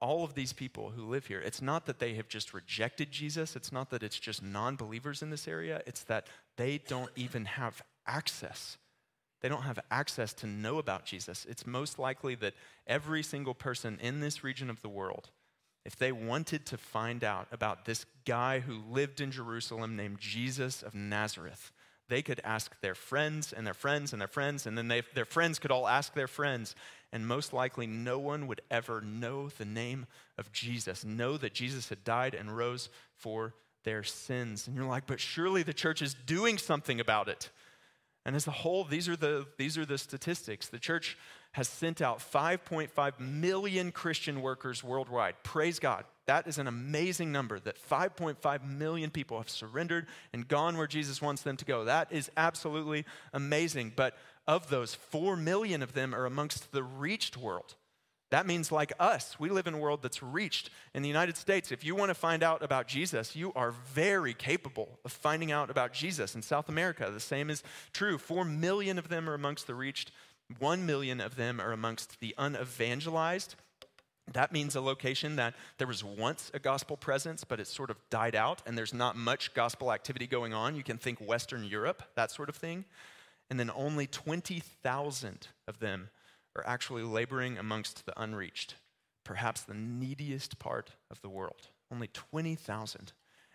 all 0.01 0.25
of 0.25 0.35
these 0.35 0.53
people 0.53 0.91
who 0.91 1.05
live 1.09 1.27
here, 1.27 1.41
it's 1.41 1.61
not 1.61 1.87
that 1.87 1.99
they 1.99 2.15
have 2.15 2.29
just 2.29 2.55
rejected 2.55 3.11
Jesus. 3.11 3.55
It's 3.55 3.73
not 3.73 3.91
that 3.91 4.03
it's 4.03 4.19
just 4.19 4.43
non 4.43 4.77
believers 4.77 5.23
in 5.23 5.31
this 5.31 5.47
area. 5.47 5.83
It's 5.87 6.05
that 6.05 6.27
they 6.57 6.79
don't 6.79 7.11
even 7.17 7.45
have 7.45 7.83
access. 8.07 8.79
They 9.41 9.49
don't 9.49 9.63
have 9.63 9.79
access 9.91 10.33
to 10.35 10.47
know 10.47 10.79
about 10.79 11.05
Jesus. 11.05 11.47
It's 11.49 11.67
most 11.67 11.99
likely 11.99 12.35
that 12.37 12.55
every 12.87 13.23
single 13.23 13.55
person 13.55 13.99
in 14.03 14.21
this 14.21 14.45
region 14.45 14.69
of 14.71 14.83
the 14.83 14.89
world, 14.89 15.31
if 15.85 15.97
they 15.97 16.13
wanted 16.13 16.67
to 16.67 16.77
find 16.77 17.25
out 17.25 17.49
about 17.51 17.85
this 17.85 18.05
guy 18.27 18.61
who 18.61 18.83
lived 18.91 19.21
in 19.21 19.31
Jerusalem 19.31 19.97
named 19.97 20.19
Jesus 20.19 20.83
of 20.83 20.95
Nazareth, 20.95 21.73
they 22.09 22.23
could 22.23 22.41
ask 22.45 22.79
their 22.81 22.95
friends 22.95 23.53
and 23.53 23.67
their 23.67 23.73
friends 23.73 24.13
and 24.13 24.21
their 24.21 24.29
friends, 24.29 24.67
and 24.67 24.77
then 24.77 24.89
they, 24.89 25.03
their 25.15 25.25
friends 25.25 25.59
could 25.59 25.71
all 25.71 25.89
ask 25.89 26.13
their 26.13 26.27
friends 26.27 26.75
and 27.13 27.27
most 27.27 27.53
likely 27.53 27.87
no 27.87 28.19
one 28.19 28.47
would 28.47 28.61
ever 28.71 29.01
know 29.01 29.49
the 29.49 29.65
name 29.65 30.07
of 30.39 30.53
Jesus, 30.53 31.05
know 31.05 31.37
that 31.37 31.55
Jesus 31.55 31.89
had 31.89 32.05
died 32.05 32.35
and 32.35 32.57
rose 32.57 32.89
for 33.15 33.55
their 33.85 34.03
sins. 34.03 34.67
And 34.67 34.77
you're 34.77 34.85
like, 34.85 35.07
but 35.07 35.21
surely 35.21 35.63
the 35.63 35.73
church 35.73 36.03
is 36.03 36.15
doing 36.15 36.59
something 36.59 37.01
about 37.01 37.29
it. 37.29 37.51
And 38.27 38.37
as 38.37 38.47
a 38.47 38.53
whole, 38.53 38.85
these 38.85 39.09
are 39.09 39.17
the, 39.17 39.47
these 39.57 39.79
are 39.79 39.87
the 39.87 39.97
statistics. 39.97 40.69
The 40.69 40.79
church 40.79 41.17
has 41.53 41.69
sent 41.69 42.01
out 42.01 42.19
5.5 42.19 43.19
million 43.19 43.91
Christian 43.93 44.43
workers 44.43 44.85
worldwide. 44.85 45.35
Praise 45.43 45.79
God. 45.79 46.05
That 46.27 46.47
is 46.47 46.59
an 46.59 46.69
amazing 46.69 47.33
number 47.33 47.59
that 47.59 47.77
5.5 47.91 48.65
million 48.65 49.11
people 49.11 49.39
have 49.39 49.51
surrendered 49.51 50.07
and 50.33 50.47
gone 50.47 50.77
where 50.77 50.87
Jesus 50.87 51.21
wants 51.21 51.43
them 51.43 51.57
to 51.57 51.65
go. 51.65 51.87
That 51.87 52.13
is 52.13 52.31
absolutely 52.37 53.05
amazing. 53.33 53.95
But 53.97 54.17
of 54.51 54.69
those, 54.69 54.97
4 54.97 55.37
million 55.37 55.81
of 55.81 55.93
them 55.93 56.13
are 56.13 56.27
amongst 56.27 56.73
the 56.73 56.83
reached 56.83 57.37
world. 57.37 57.77
That 58.31 58.49
means, 58.49 58.73
like 58.73 58.93
us, 58.99 59.39
we 59.39 59.49
live 59.49 59.69
in 59.69 59.75
a 59.75 59.79
world 59.79 60.03
that's 60.03 60.25
reached. 60.25 60.71
In 60.93 61.03
the 61.03 61.09
United 61.09 61.37
States, 61.37 61.71
if 61.71 61.85
you 61.85 61.95
want 61.95 62.11
to 62.11 62.15
find 62.15 62.43
out 62.43 62.61
about 62.61 62.89
Jesus, 62.89 63.37
you 63.37 63.53
are 63.55 63.71
very 63.95 64.35
capable 64.35 64.99
of 65.05 65.13
finding 65.13 65.53
out 65.53 65.71
about 65.71 65.93
Jesus. 65.93 66.35
In 66.35 66.43
South 66.43 66.69
America, 66.69 67.11
the 67.13 67.21
same 67.21 67.49
is 67.49 67.63
true. 67.93 68.19
Four 68.19 68.45
million 68.45 68.99
of 68.99 69.09
them 69.09 69.31
are 69.31 69.35
amongst 69.35 69.69
the 69.69 69.75
reached, 69.75 70.11
one 70.59 70.85
million 70.85 71.21
of 71.21 71.37
them 71.37 71.61
are 71.61 71.71
amongst 71.71 72.19
the 72.19 72.35
unevangelized. 72.37 73.55
That 74.33 74.53
means 74.53 74.75
a 74.75 74.81
location 74.81 75.37
that 75.37 75.55
there 75.79 75.87
was 75.87 76.03
once 76.03 76.51
a 76.55 76.59
gospel 76.59 76.97
presence, 76.97 77.45
but 77.45 77.61
it 77.61 77.69
sort 77.69 77.91
of 77.91 77.99
died 78.11 78.35
out, 78.35 78.63
and 78.67 78.77
there's 78.77 78.95
not 78.95 79.17
much 79.17 79.55
gospel 79.55 79.93
activity 79.93 80.27
going 80.27 80.53
on. 80.53 80.75
You 80.75 80.83
can 80.83 80.99
think 80.99 81.21
Western 81.21 81.65
Europe, 81.65 82.03
that 82.17 82.33
sort 82.33 82.49
of 82.49 82.57
thing 82.57 82.85
and 83.51 83.59
then 83.59 83.71
only 83.75 84.07
20,000 84.07 85.49
of 85.69 85.81
them 85.81 86.11
are 86.57 86.67
actually 86.67 87.03
laboring 87.03 87.59
amongst 87.59 88.07
the 88.07 88.21
unreached, 88.21 88.77
perhaps 89.25 89.63
the 89.63 89.75
neediest 89.75 90.59
part 90.59 90.93
of 91.11 91.21
the 91.21 91.29
world. 91.29 91.69
Only 91.93 92.07
20,000. 92.07 93.13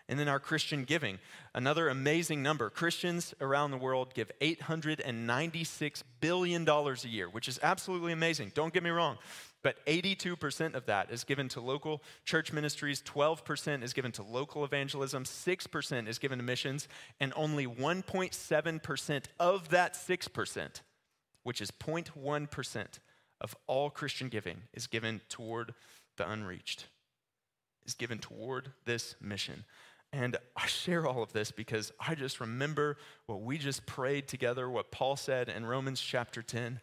And 0.07 0.19
then 0.19 0.27
our 0.27 0.39
Christian 0.39 0.83
giving, 0.83 1.17
another 1.55 1.89
amazing 1.89 2.43
number. 2.43 2.69
Christians 2.69 3.33
around 3.41 3.71
the 3.71 3.77
world 3.77 4.13
give 4.13 4.31
$896 4.39 6.03
billion 6.19 6.69
a 6.69 6.93
year, 7.07 7.27
which 7.27 7.47
is 7.47 7.59
absolutely 7.63 8.11
amazing. 8.11 8.51
Don't 8.53 8.73
get 8.73 8.83
me 8.83 8.91
wrong. 8.91 9.17
But 9.65 9.83
82% 9.87 10.75
of 10.75 10.85
that 10.85 11.09
is 11.09 11.23
given 11.23 11.49
to 11.49 11.59
local 11.59 12.03
church 12.23 12.53
ministries, 12.53 13.01
12% 13.01 13.81
is 13.81 13.93
given 13.93 14.11
to 14.11 14.21
local 14.21 14.63
evangelism, 14.63 15.23
6% 15.23 16.07
is 16.07 16.19
given 16.19 16.37
to 16.37 16.43
missions, 16.43 16.87
and 17.19 17.33
only 17.35 17.65
1.7% 17.65 19.23
of 19.39 19.69
that 19.69 19.95
6%, 19.95 20.81
which 21.41 21.61
is 21.61 21.71
0.1% 21.71 22.85
of 23.41 23.55
all 23.65 23.89
Christian 23.89 24.29
giving, 24.29 24.61
is 24.71 24.85
given 24.85 25.19
toward 25.29 25.73
the 26.17 26.29
unreached, 26.29 26.85
is 27.87 27.95
given 27.95 28.19
toward 28.19 28.71
this 28.85 29.15
mission. 29.19 29.65
And 30.13 30.37
I 30.55 30.67
share 30.67 31.07
all 31.07 31.23
of 31.23 31.33
this 31.33 31.49
because 31.49 31.91
I 31.99 32.13
just 32.13 32.39
remember 32.39 32.97
what 33.25 33.41
we 33.41 33.57
just 33.57 33.87
prayed 33.87 34.27
together, 34.27 34.69
what 34.69 34.91
Paul 34.91 35.15
said 35.15 35.49
in 35.49 35.65
Romans 35.65 35.99
chapter 35.99 36.43
10 36.43 36.81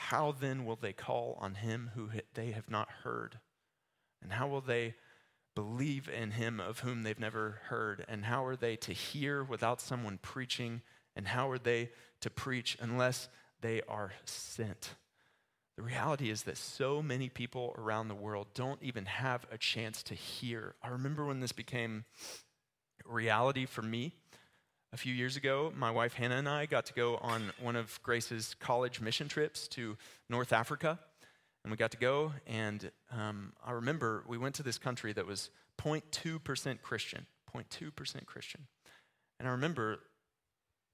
how 0.00 0.32
then 0.32 0.64
will 0.64 0.78
they 0.80 0.94
call 0.94 1.36
on 1.42 1.56
him 1.56 1.90
who 1.94 2.08
they 2.32 2.52
have 2.52 2.70
not 2.70 2.88
heard? 3.04 3.38
And 4.22 4.32
how 4.32 4.48
will 4.48 4.62
they 4.62 4.94
believe 5.54 6.08
in 6.08 6.30
him 6.30 6.58
of 6.58 6.80
whom 6.80 7.02
they've 7.02 7.20
never 7.20 7.60
heard? 7.64 8.06
And 8.08 8.24
how 8.24 8.46
are 8.46 8.56
they 8.56 8.76
to 8.76 8.94
hear 8.94 9.44
without 9.44 9.78
someone 9.78 10.18
preaching? 10.22 10.80
And 11.14 11.28
how 11.28 11.50
are 11.50 11.58
they 11.58 11.90
to 12.22 12.30
preach 12.30 12.78
unless 12.80 13.28
they 13.60 13.82
are 13.82 14.12
sent? 14.24 14.94
The 15.76 15.82
reality 15.82 16.30
is 16.30 16.44
that 16.44 16.56
so 16.56 17.02
many 17.02 17.28
people 17.28 17.74
around 17.76 18.08
the 18.08 18.14
world 18.14 18.48
don't 18.54 18.82
even 18.82 19.04
have 19.04 19.46
a 19.52 19.58
chance 19.58 20.02
to 20.04 20.14
hear. 20.14 20.76
I 20.82 20.88
remember 20.88 21.26
when 21.26 21.40
this 21.40 21.52
became 21.52 22.06
reality 23.04 23.66
for 23.66 23.82
me 23.82 24.14
a 24.92 24.96
few 24.96 25.14
years 25.14 25.36
ago, 25.36 25.72
my 25.76 25.90
wife 25.90 26.14
Hannah 26.14 26.36
and 26.36 26.48
I 26.48 26.66
got 26.66 26.86
to 26.86 26.94
go 26.94 27.16
on 27.18 27.52
one 27.60 27.76
of 27.76 28.00
Grace's 28.02 28.54
college 28.58 29.00
mission 29.00 29.28
trips 29.28 29.68
to 29.68 29.96
North 30.28 30.52
Africa. 30.52 30.98
And 31.62 31.70
we 31.70 31.76
got 31.76 31.90
to 31.90 31.98
go, 31.98 32.32
and 32.46 32.90
um, 33.12 33.52
I 33.64 33.72
remember 33.72 34.24
we 34.26 34.38
went 34.38 34.54
to 34.56 34.62
this 34.62 34.78
country 34.78 35.12
that 35.12 35.26
was 35.26 35.50
0.2% 35.78 36.80
Christian. 36.80 37.26
0.2% 37.54 38.26
Christian. 38.26 38.66
And 39.38 39.46
I 39.46 39.52
remember 39.52 39.98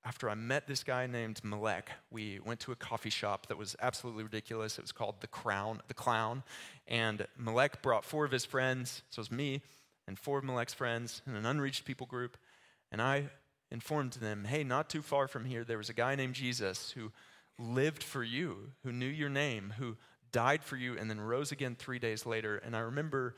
after 0.04 0.28
I 0.28 0.34
met 0.34 0.66
this 0.66 0.82
guy 0.84 1.06
named 1.06 1.40
Malek, 1.42 1.90
we 2.10 2.40
went 2.44 2.60
to 2.60 2.72
a 2.72 2.76
coffee 2.76 3.10
shop 3.10 3.46
that 3.46 3.56
was 3.56 3.76
absolutely 3.80 4.24
ridiculous. 4.24 4.78
It 4.78 4.82
was 4.82 4.92
called 4.92 5.20
The 5.20 5.26
Crown, 5.26 5.80
The 5.88 5.94
Clown. 5.94 6.42
And 6.86 7.26
Malek 7.38 7.80
brought 7.82 8.04
four 8.04 8.24
of 8.24 8.30
his 8.30 8.44
friends, 8.44 9.02
so 9.10 9.20
it 9.20 9.22
was 9.22 9.32
me 9.32 9.62
and 10.06 10.18
four 10.18 10.38
of 10.38 10.44
Malek's 10.44 10.74
friends 10.74 11.22
and 11.26 11.36
an 11.36 11.46
unreached 11.46 11.84
people 11.84 12.06
group. 12.06 12.36
And 12.92 13.02
I 13.02 13.30
informed 13.70 14.12
them, 14.14 14.44
hey, 14.44 14.62
not 14.64 14.88
too 14.88 15.02
far 15.02 15.28
from 15.28 15.44
here, 15.44 15.64
there 15.64 15.78
was 15.78 15.88
a 15.88 15.94
guy 15.94 16.14
named 16.14 16.34
Jesus 16.34 16.92
who 16.92 17.12
lived 17.58 18.02
for 18.02 18.22
you, 18.22 18.72
who 18.84 18.92
knew 18.92 19.06
your 19.06 19.28
name, 19.28 19.74
who 19.78 19.96
died 20.32 20.62
for 20.62 20.76
you, 20.76 20.96
and 20.96 21.08
then 21.08 21.20
rose 21.20 21.52
again 21.52 21.74
three 21.74 21.98
days 21.98 22.26
later. 22.26 22.56
And 22.56 22.76
I 22.76 22.80
remember, 22.80 23.34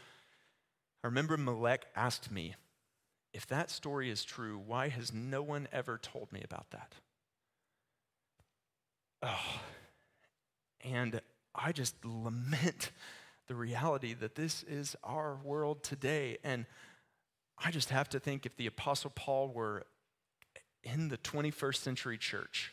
I 1.02 1.06
remember 1.06 1.36
Malek 1.36 1.86
asked 1.94 2.30
me, 2.30 2.54
if 3.32 3.46
that 3.46 3.70
story 3.70 4.10
is 4.10 4.24
true, 4.24 4.60
why 4.64 4.88
has 4.88 5.12
no 5.12 5.42
one 5.42 5.68
ever 5.72 5.98
told 5.98 6.32
me 6.32 6.42
about 6.44 6.70
that? 6.70 6.94
Oh, 9.22 9.60
and 10.82 11.20
I 11.54 11.72
just 11.72 11.94
lament 12.04 12.90
the 13.48 13.54
reality 13.54 14.14
that 14.14 14.34
this 14.34 14.62
is 14.62 14.96
our 15.02 15.38
world 15.42 15.82
today. 15.82 16.38
And 16.44 16.66
I 17.58 17.70
just 17.70 17.90
have 17.90 18.08
to 18.10 18.20
think 18.20 18.46
if 18.46 18.56
the 18.56 18.66
Apostle 18.66 19.12
Paul 19.14 19.48
were 19.48 19.84
in 20.92 21.08
the 21.08 21.18
21st 21.18 21.76
century 21.76 22.18
church, 22.18 22.72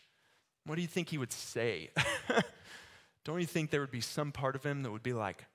what 0.66 0.76
do 0.76 0.82
you 0.82 0.88
think 0.88 1.10
he 1.10 1.18
would 1.18 1.34
say? 1.34 1.92
Don't 3.24 3.40
you 3.40 3.46
think 3.46 3.72
there 3.72 3.82
would 3.82 3.92
be 3.92 4.02
some 4.02 4.32
part 4.32 4.56
of 4.56 4.64
him 4.64 4.84
that 4.84 4.92
would 4.92 5.04
be 5.04 5.14
like, 5.14 5.46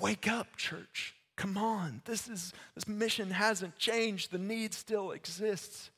Wake 0.00 0.28
up, 0.28 0.56
church. 0.56 1.14
Come 1.36 1.56
on, 1.56 2.02
this, 2.04 2.28
is, 2.28 2.52
this 2.74 2.86
mission 2.86 3.30
hasn't 3.30 3.76
changed, 3.76 4.30
the 4.30 4.38
need 4.38 4.72
still 4.72 5.10
exists. 5.10 5.90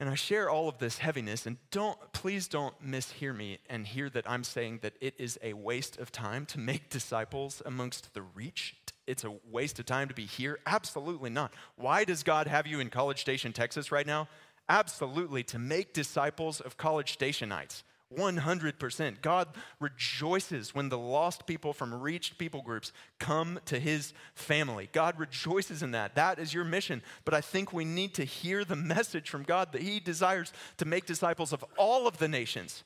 And 0.00 0.08
I 0.08 0.14
share 0.14 0.48
all 0.48 0.68
of 0.68 0.78
this 0.78 0.98
heaviness, 0.98 1.46
and 1.46 1.58
don't, 1.70 1.98
please 2.12 2.48
don't 2.48 2.74
mishear 2.84 3.36
me 3.36 3.58
and 3.68 3.86
hear 3.86 4.08
that 4.10 4.28
I'm 4.28 4.44
saying 4.44 4.80
that 4.82 4.94
it 5.00 5.14
is 5.18 5.38
a 5.42 5.52
waste 5.52 5.98
of 5.98 6.10
time 6.10 6.46
to 6.46 6.58
make 6.58 6.88
disciples 6.88 7.62
amongst 7.64 8.14
the 8.14 8.22
reached. 8.22 8.89
It's 9.10 9.24
a 9.24 9.34
waste 9.50 9.78
of 9.80 9.86
time 9.86 10.08
to 10.08 10.14
be 10.14 10.24
here. 10.24 10.60
Absolutely 10.66 11.30
not. 11.30 11.52
Why 11.76 12.04
does 12.04 12.22
God 12.22 12.46
have 12.46 12.66
you 12.66 12.80
in 12.80 12.90
College 12.90 13.20
Station, 13.20 13.52
Texas 13.52 13.90
right 13.90 14.06
now? 14.06 14.28
Absolutely, 14.68 15.42
to 15.44 15.58
make 15.58 15.92
disciples 15.92 16.60
of 16.60 16.76
College 16.76 17.18
Stationites. 17.18 17.82
100%. 18.16 19.22
God 19.22 19.48
rejoices 19.78 20.74
when 20.74 20.88
the 20.88 20.98
lost 20.98 21.46
people 21.46 21.72
from 21.72 21.94
reached 21.94 22.38
people 22.38 22.62
groups 22.62 22.92
come 23.18 23.60
to 23.66 23.78
his 23.78 24.12
family. 24.34 24.88
God 24.92 25.18
rejoices 25.18 25.82
in 25.82 25.92
that. 25.92 26.16
That 26.16 26.38
is 26.38 26.52
your 26.52 26.64
mission. 26.64 27.02
But 27.24 27.34
I 27.34 27.40
think 27.40 27.72
we 27.72 27.84
need 27.84 28.14
to 28.14 28.24
hear 28.24 28.64
the 28.64 28.76
message 28.76 29.30
from 29.30 29.44
God 29.44 29.72
that 29.72 29.82
he 29.82 30.00
desires 30.00 30.52
to 30.78 30.84
make 30.84 31.06
disciples 31.06 31.52
of 31.52 31.64
all 31.76 32.08
of 32.08 32.18
the 32.18 32.28
nations. 32.28 32.82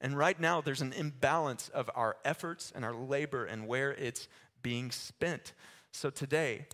And 0.00 0.16
right 0.16 0.38
now, 0.38 0.60
there's 0.60 0.82
an 0.82 0.92
imbalance 0.92 1.70
of 1.70 1.90
our 1.94 2.16
efforts 2.22 2.70
and 2.74 2.84
our 2.84 2.94
labor 2.94 3.46
and 3.46 3.66
where 3.66 3.92
it's 3.92 4.28
being 4.62 4.90
spent. 4.90 5.52
So 5.92 6.10
today, 6.10 6.66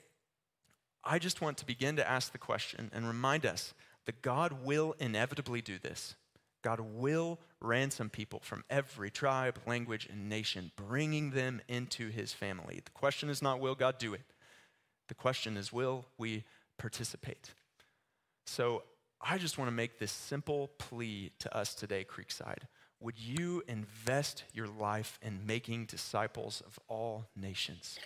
I 1.05 1.19
just 1.19 1.41
want 1.41 1.59
to 1.59 1.67
begin 1.67 1.97
to 1.97 2.09
ask 2.09 2.33
the 2.33 2.39
question 2.39 2.91
and 2.93 3.07
remind 3.07 3.45
us 3.45 3.75
that 4.07 4.23
God 4.23 4.65
will 4.65 4.95
inevitably 4.99 5.61
do 5.61 5.79
this. 5.79 6.17
God 6.63 6.81
will 6.81 7.41
ransom 7.61 8.09
people 8.09 8.41
from 8.43 8.65
every 8.71 9.11
tribe, 9.11 9.59
language, 9.67 10.07
and 10.11 10.29
nation, 10.29 10.71
bringing 10.77 11.31
them 11.31 11.61
into 11.69 12.09
his 12.09 12.33
family. 12.33 12.81
The 12.85 12.91
question 12.93 13.29
is 13.29 13.43
not, 13.43 13.61
will 13.61 13.75
God 13.75 13.99
do 13.99 14.15
it? 14.15 14.23
The 15.09 15.15
question 15.15 15.57
is, 15.57 15.73
will 15.73 16.07
we 16.19 16.45
participate? 16.79 17.51
So 18.47 18.85
I 19.21 19.39
just 19.39 19.59
want 19.59 19.69
to 19.69 19.75
make 19.75 19.99
this 19.99 20.13
simple 20.13 20.71
plea 20.79 21.33
to 21.41 21.57
us 21.57 21.75
today, 21.75 22.05
Creekside. 22.05 22.65
Would 23.03 23.19
you 23.19 23.65
invest 23.67 24.45
your 24.55 24.69
life 24.69 25.19
in 25.21 25.45
making 25.45 25.87
disciples 25.87 26.63
of 26.65 26.79
all 26.89 27.27
nations? 27.35 27.99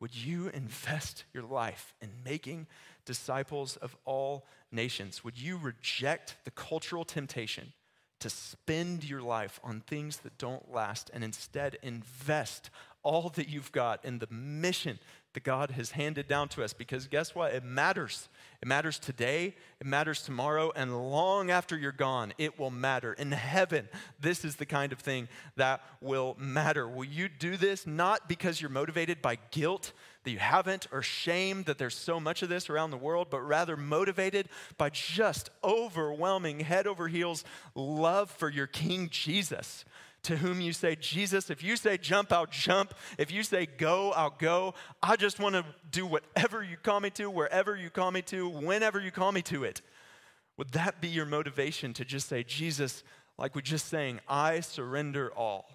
Would 0.00 0.14
you 0.14 0.48
invest 0.48 1.24
your 1.34 1.42
life 1.42 1.94
in 2.00 2.08
making 2.24 2.66
disciples 3.04 3.76
of 3.76 3.94
all 4.06 4.46
nations? 4.72 5.22
Would 5.22 5.38
you 5.38 5.58
reject 5.58 6.36
the 6.44 6.50
cultural 6.50 7.04
temptation 7.04 7.74
to 8.20 8.30
spend 8.30 9.04
your 9.04 9.20
life 9.20 9.60
on 9.62 9.80
things 9.80 10.18
that 10.18 10.38
don't 10.38 10.72
last 10.72 11.10
and 11.12 11.22
instead 11.22 11.76
invest 11.82 12.70
all 13.02 13.28
that 13.30 13.48
you've 13.48 13.72
got 13.72 14.04
in 14.04 14.18
the 14.18 14.28
mission 14.30 14.98
that 15.32 15.44
God 15.44 15.72
has 15.72 15.92
handed 15.92 16.26
down 16.28 16.48
to 16.50 16.64
us. 16.64 16.72
Because 16.72 17.06
guess 17.06 17.34
what? 17.34 17.54
It 17.54 17.64
matters. 17.64 18.28
It 18.62 18.68
matters 18.68 18.98
today, 18.98 19.54
it 19.80 19.86
matters 19.86 20.20
tomorrow, 20.20 20.70
and 20.76 21.10
long 21.10 21.50
after 21.50 21.78
you're 21.78 21.92
gone, 21.92 22.34
it 22.36 22.58
will 22.58 22.70
matter. 22.70 23.14
In 23.14 23.32
heaven, 23.32 23.88
this 24.20 24.44
is 24.44 24.56
the 24.56 24.66
kind 24.66 24.92
of 24.92 24.98
thing 24.98 25.28
that 25.56 25.80
will 26.02 26.36
matter. 26.38 26.86
Will 26.86 27.04
you 27.04 27.30
do 27.30 27.56
this 27.56 27.86
not 27.86 28.28
because 28.28 28.60
you're 28.60 28.68
motivated 28.68 29.22
by 29.22 29.38
guilt 29.50 29.92
that 30.24 30.30
you 30.30 30.38
haven't 30.38 30.88
or 30.92 31.00
shame 31.00 31.62
that 31.62 31.78
there's 31.78 31.96
so 31.96 32.20
much 32.20 32.42
of 32.42 32.50
this 32.50 32.68
around 32.68 32.90
the 32.90 32.98
world, 32.98 33.28
but 33.30 33.40
rather 33.40 33.78
motivated 33.78 34.50
by 34.76 34.90
just 34.90 35.48
overwhelming 35.64 36.60
head 36.60 36.86
over 36.86 37.08
heels 37.08 37.44
love 37.74 38.30
for 38.30 38.50
your 38.50 38.66
King 38.66 39.08
Jesus? 39.10 39.86
To 40.24 40.36
whom 40.36 40.60
you 40.60 40.72
say, 40.72 40.96
Jesus, 40.96 41.50
if 41.50 41.62
you 41.62 41.76
say 41.76 41.96
jump, 41.96 42.32
I'll 42.32 42.46
jump. 42.46 42.94
If 43.18 43.30
you 43.30 43.42
say 43.42 43.66
go, 43.66 44.12
I'll 44.12 44.34
go. 44.38 44.74
I 45.02 45.16
just 45.16 45.38
want 45.38 45.54
to 45.54 45.64
do 45.90 46.06
whatever 46.06 46.62
you 46.62 46.76
call 46.76 47.00
me 47.00 47.10
to, 47.10 47.30
wherever 47.30 47.76
you 47.76 47.90
call 47.90 48.10
me 48.10 48.22
to, 48.22 48.48
whenever 48.48 49.00
you 49.00 49.10
call 49.10 49.32
me 49.32 49.42
to 49.42 49.64
it. 49.64 49.82
Would 50.56 50.72
that 50.72 51.00
be 51.00 51.08
your 51.08 51.26
motivation 51.26 51.94
to 51.94 52.04
just 52.04 52.28
say, 52.28 52.42
Jesus, 52.42 53.02
like 53.38 53.54
we 53.54 53.62
just 53.62 53.86
saying, 53.88 54.20
I 54.28 54.60
surrender 54.60 55.32
all. 55.34 55.70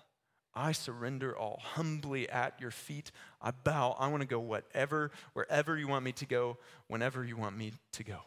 I 0.53 0.71
surrender 0.71 1.35
all 1.35 1.59
humbly 1.61 2.29
at 2.29 2.61
your 2.61 2.71
feet. 2.71 3.11
I 3.41 3.51
bow. 3.51 3.95
I 3.99 4.07
want 4.07 4.21
to 4.21 4.27
go 4.27 4.39
whatever, 4.39 5.11
wherever 5.33 5.77
you 5.77 5.87
want 5.87 6.05
me 6.05 6.11
to 6.13 6.25
go, 6.25 6.57
whenever 6.87 7.25
you 7.25 7.35
want 7.35 7.57
me 7.57 7.73
to 7.93 8.03
go. 8.03 8.19